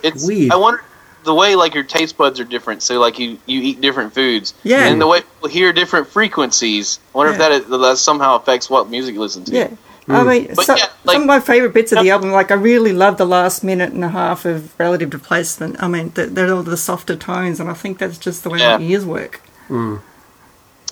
[0.03, 0.51] It's Weird.
[0.51, 0.83] I wonder
[1.25, 2.83] the way like your taste buds are different.
[2.83, 4.55] So like you you eat different foods.
[4.65, 4.87] Yeah.
[4.87, 6.99] And the way people hear different frequencies.
[7.15, 7.57] I wonder Yeah.
[7.57, 9.53] if that, that somehow affects what music you listen to.
[9.55, 9.69] Yeah.
[10.09, 12.55] I mean, so, yeah, like- some of my favourite bits of the album, like I
[12.55, 15.81] really love the last minute and a half of Relative Displacement.
[15.81, 18.59] I mean, the- they're all the softer tones, and I think that's just the way
[18.59, 18.79] Yeah.
[18.79, 19.41] my ears work.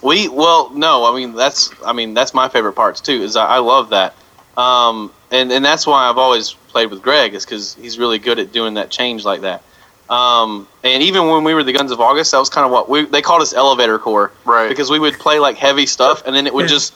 [0.02, 3.46] We well no I mean that's I mean that's my favorite parts too is I,
[3.46, 4.14] I love that
[4.56, 8.38] um, and and that's why I've always played with Greg is because he's really good
[8.38, 9.62] at doing that change like that
[10.10, 12.88] um, and even when we were the Guns of August that was kind of what
[12.88, 14.68] we they called us elevator core Right.
[14.68, 16.92] because we would play like heavy stuff and then it would just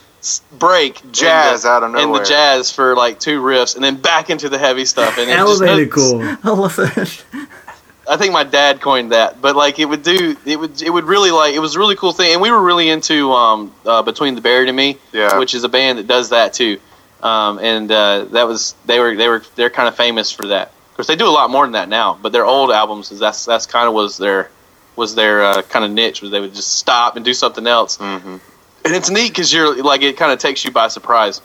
[0.58, 3.84] break in Jazz the- out of nowhere in the jazz for like two riffs and
[3.84, 6.38] then back into the heavy stuff and it just- Elevator core.
[6.42, 7.24] I love it.
[8.06, 11.04] I think my dad coined that, but like it would do, it would, it would
[11.04, 14.02] really like, it was a really cool thing, and we were really into um, uh,
[14.02, 15.38] between the buried and me, Yeah.
[15.38, 16.78] which is a band that does that too,
[17.22, 20.72] um, and uh, that was they were they were they're kind of famous for that.
[20.94, 23.18] Of course, they do a lot more than that now, but their old albums is
[23.18, 24.48] that's that's kind of was their
[24.94, 27.96] was their uh, kind of niche, was they would just stop and do something else,
[27.96, 28.36] hmm
[28.86, 31.40] and it's neat because you're like it kind of takes you by surprise.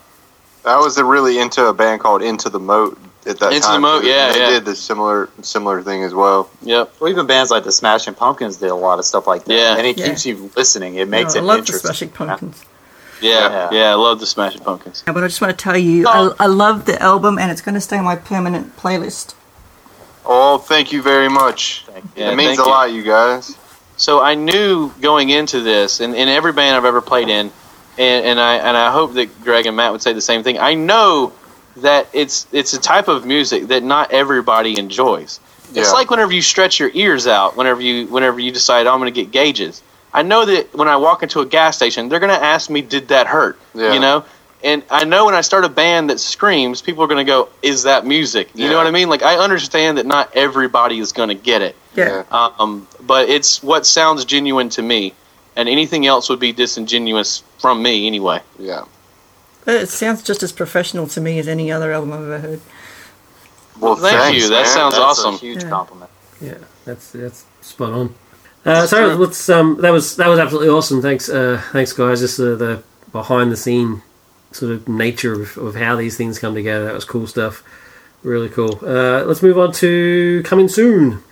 [0.65, 3.53] I was really into a band called Into the Moat at that time.
[3.53, 3.79] Into the.
[3.79, 4.07] Moat, too.
[4.09, 4.49] yeah, they yeah.
[4.51, 6.51] did the similar similar thing as well.
[6.61, 6.95] Yep.
[6.99, 9.53] Well, even bands like the Smashing Pumpkins did a lot of stuff like that.
[9.53, 9.77] Yeah.
[9.77, 10.09] And it Yeah.
[10.09, 10.95] keeps you listening.
[10.95, 11.73] It makes I it love the.
[11.73, 12.63] Smashing Pumpkins.
[13.21, 13.69] Yeah, Yeah.
[13.71, 15.03] yeah, I love the Smashing Pumpkins.
[15.07, 16.35] Yeah, but I just want to tell you, Oh.
[16.39, 19.33] I, I love the album, and it's going to stay on my permanent playlist.
[20.25, 21.85] Oh, thank you very much.
[21.85, 22.23] Thank you.
[22.23, 22.67] Yeah, it means a you.
[22.67, 23.55] lot, you guys.
[23.97, 27.51] So I knew going into this, and in every band I've ever played in,
[27.97, 30.57] and, and I and I hope that Greg and Matt would say the same thing.
[30.57, 31.33] I know
[31.77, 35.39] that it's it's a type of music that not everybody enjoys.
[35.73, 38.99] It's like whenever you stretch your ears out, whenever you whenever you decide "Oh, I'm
[38.99, 39.83] going to get gauges.
[40.11, 42.81] I know that when I walk into a gas station, they're going to ask me,
[42.81, 43.93] "Did that hurt?" Yeah.
[43.93, 44.25] You know.
[44.63, 47.47] And I know when I start a band that screams, people are going to go,
[47.61, 48.71] "Is that music?" You Yeah.
[48.71, 49.07] know what I mean?
[49.09, 51.75] Like I understand that not everybody is going to get it.
[51.95, 52.23] Yeah.
[52.31, 55.13] Um, but it's what sounds genuine to me,
[55.55, 58.41] and anything else would be disingenuous from me anyway.
[58.57, 58.83] Yeah.
[59.65, 62.61] It sounds just as professional to me as any other album I've ever heard.
[63.79, 64.49] Well, Thank thanks, you.
[64.49, 64.73] That man.
[64.73, 65.35] sounds That's awesome.
[65.35, 65.69] a huge Yeah.
[65.69, 66.11] compliment.
[66.41, 66.53] Yeah,
[66.85, 68.15] that's that's spot on.
[68.65, 71.01] Uh, so let's um, that was that was absolutely awesome.
[71.01, 72.19] Thanks, uh, thanks guys.
[72.19, 72.83] Just uh, the
[73.13, 74.01] behind the scene
[74.51, 76.85] sort of nature of, of how these things come together.
[76.85, 77.63] That was cool stuff.
[78.23, 78.79] Really cool.
[78.81, 81.23] Uh, let's move on to coming soon.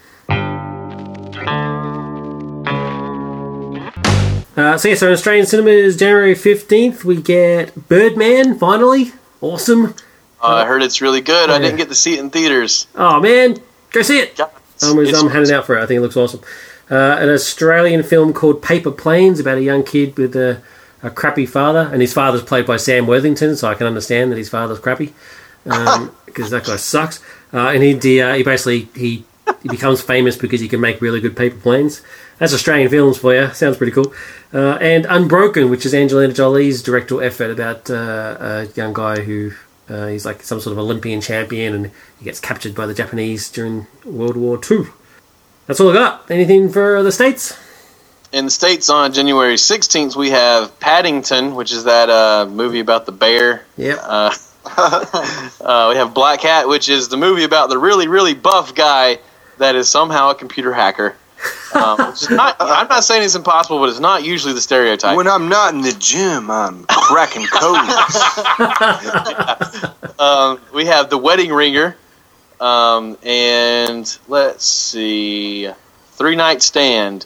[4.56, 8.58] Uh, so yeah, so in Australian cinemas, January fifteenth, we get Birdman.
[8.58, 9.94] Finally, awesome.
[10.42, 11.50] Uh, I heard it's really good.
[11.50, 12.88] I didn't get to see it in theaters.
[12.96, 13.58] Oh man,
[13.92, 14.36] go see it.
[14.36, 14.50] God,
[14.82, 15.84] I'm, I'm handing out for it.
[15.84, 16.42] I think it looks awesome.
[16.90, 20.62] Uh, an Australian film called Paper Planes about a young kid with a,
[21.04, 24.38] a crappy father, and his father's played by Sam Worthington, so I can understand that
[24.38, 25.14] his father's crappy
[25.64, 27.22] because that guy sucks.
[27.54, 29.26] Uh, and he he, uh, he basically he
[29.62, 32.02] he becomes famous because he can make really good paper planes.
[32.40, 33.52] That's Australian films for you.
[33.54, 34.14] Sounds pretty cool.
[34.54, 39.52] Uh, and Unbroken, which is Angelina Jolie's directorial effort about uh, a young guy who
[39.90, 43.50] uh, he's like some sort of Olympian champion, and he gets captured by the Japanese
[43.50, 44.94] during World War Two.
[45.66, 46.30] That's all I got.
[46.30, 47.58] Anything for the states?
[48.34, 53.06] In the states on January 16th, we have Paddington, which is that uh, movie about
[53.06, 53.66] the bear.
[53.78, 54.00] Yep.
[54.02, 54.34] Uh,
[54.66, 59.20] uh, we have Blackhat, which is the movie about the really, really buff guy
[59.60, 61.16] that is somehow a computer hacker.
[61.74, 65.16] Um, which is not, I'm not saying it's impossible, but it's not usually the stereotype.
[65.16, 68.16] When I'm not in the gym, I'm cracking codes.
[70.20, 71.96] Um, we have The Wedding Ringer,
[72.60, 75.72] um, and let's see,
[76.14, 77.26] Three Night Stand.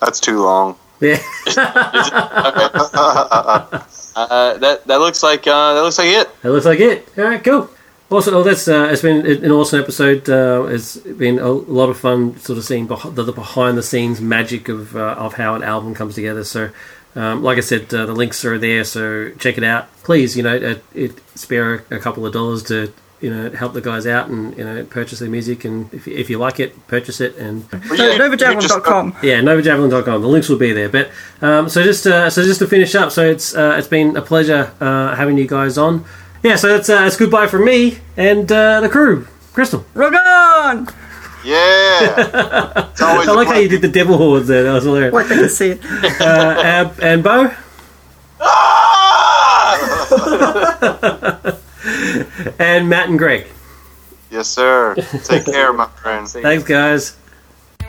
[0.00, 0.76] That's too long.
[1.00, 1.18] Yeah.
[4.16, 6.42] Uh, that that looks like uh, that looks like it.
[6.42, 7.08] That looks like it.
[7.16, 7.70] All right, cool.
[8.10, 10.28] Also, oh, that's uh, it's been an awesome episode.
[10.28, 13.82] Uh, it's been a lot of fun, sort of seeing beh- the, the behind the
[13.84, 16.42] scenes magic of uh, of how an album comes together.
[16.44, 16.70] So,
[17.14, 19.86] Um, like I said, uh, the links are there, so check it out.
[20.02, 23.80] Please, you know, it, it spare a couple of dollars to you know help the
[23.80, 25.64] guys out and you know purchase their music.
[25.64, 27.36] And if, if you like it, purchase it.
[27.36, 29.16] And Well, yeah, NovaJavelin.com.
[29.22, 30.22] yeah, novajavelin.com.
[30.22, 30.88] The links will be there.
[30.88, 31.10] But
[31.42, 34.22] um, so just uh, so just to finish up, so it's uh, it's been a
[34.22, 36.04] pleasure uh, having you guys on.
[36.42, 39.26] Yeah, so that's uh, it's goodbye from me and uh, the crew.
[39.52, 40.88] Crystal, Rock on!
[41.44, 42.86] Yeah.
[42.92, 44.62] It's always I a like how you did the devil horns there.
[44.62, 45.12] That was hilarious.
[45.12, 45.80] Like they can see it.
[46.20, 47.50] Uh, and, and Bo
[52.58, 53.46] and Matt and Greg.
[54.30, 54.94] Yes, sir.
[55.24, 56.32] Take care, my friends.
[56.40, 57.16] Thanks, guys.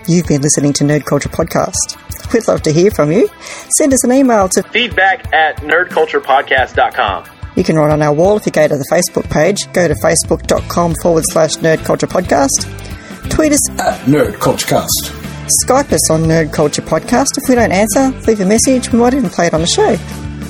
[0.07, 1.97] You've been listening to Nerd Culture Podcast.
[2.33, 3.29] We'd love to hear from you.
[3.77, 7.25] Send us an email to Feedback at nerdculturepodcast.com.
[7.55, 9.71] You can write on our wall if you go to the Facebook page.
[9.73, 13.29] Go to facebook.com forward slash nerd culture podcast.
[13.29, 15.21] Tweet us, at Nerd Culturecast.
[15.65, 17.37] Skype us on Nerd Culture Podcast.
[17.37, 18.91] If we don't answer, leave a message.
[18.91, 19.91] We might even play it on the show.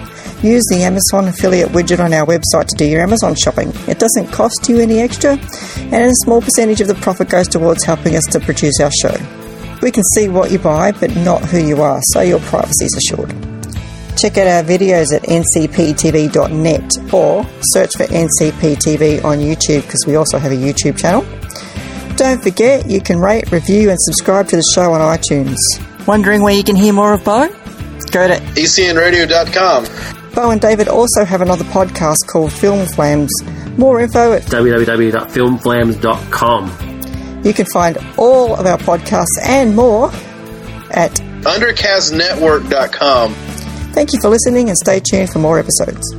[0.42, 3.72] use the Amazon affiliate widget on our website to do your Amazon shopping.
[3.86, 5.38] It doesn't cost you any extra,
[5.78, 9.14] and a small percentage of the profit goes towards helping us to produce our show.
[9.82, 12.96] We can see what you buy, but not who you are, so your privacy is
[12.96, 13.30] assured.
[14.16, 20.38] Check out our videos at ncptv.net or search for ncptv on YouTube because we also
[20.38, 21.22] have a YouTube channel.
[22.16, 25.56] Don't forget, you can rate, review, and subscribe to the show on iTunes.
[26.06, 27.48] Wondering where you can hear more of Bo?
[28.10, 29.86] Go to ECNradio.com.
[30.34, 33.30] Bo and David also have another podcast called Film Flams.
[33.78, 37.42] More info at www.filmflams.com.
[37.44, 40.10] you can find all of our podcasts and more
[40.90, 41.12] at
[41.42, 43.34] Undercastnetwork.com.
[43.92, 46.14] Thank you for listening and stay tuned for more episodes.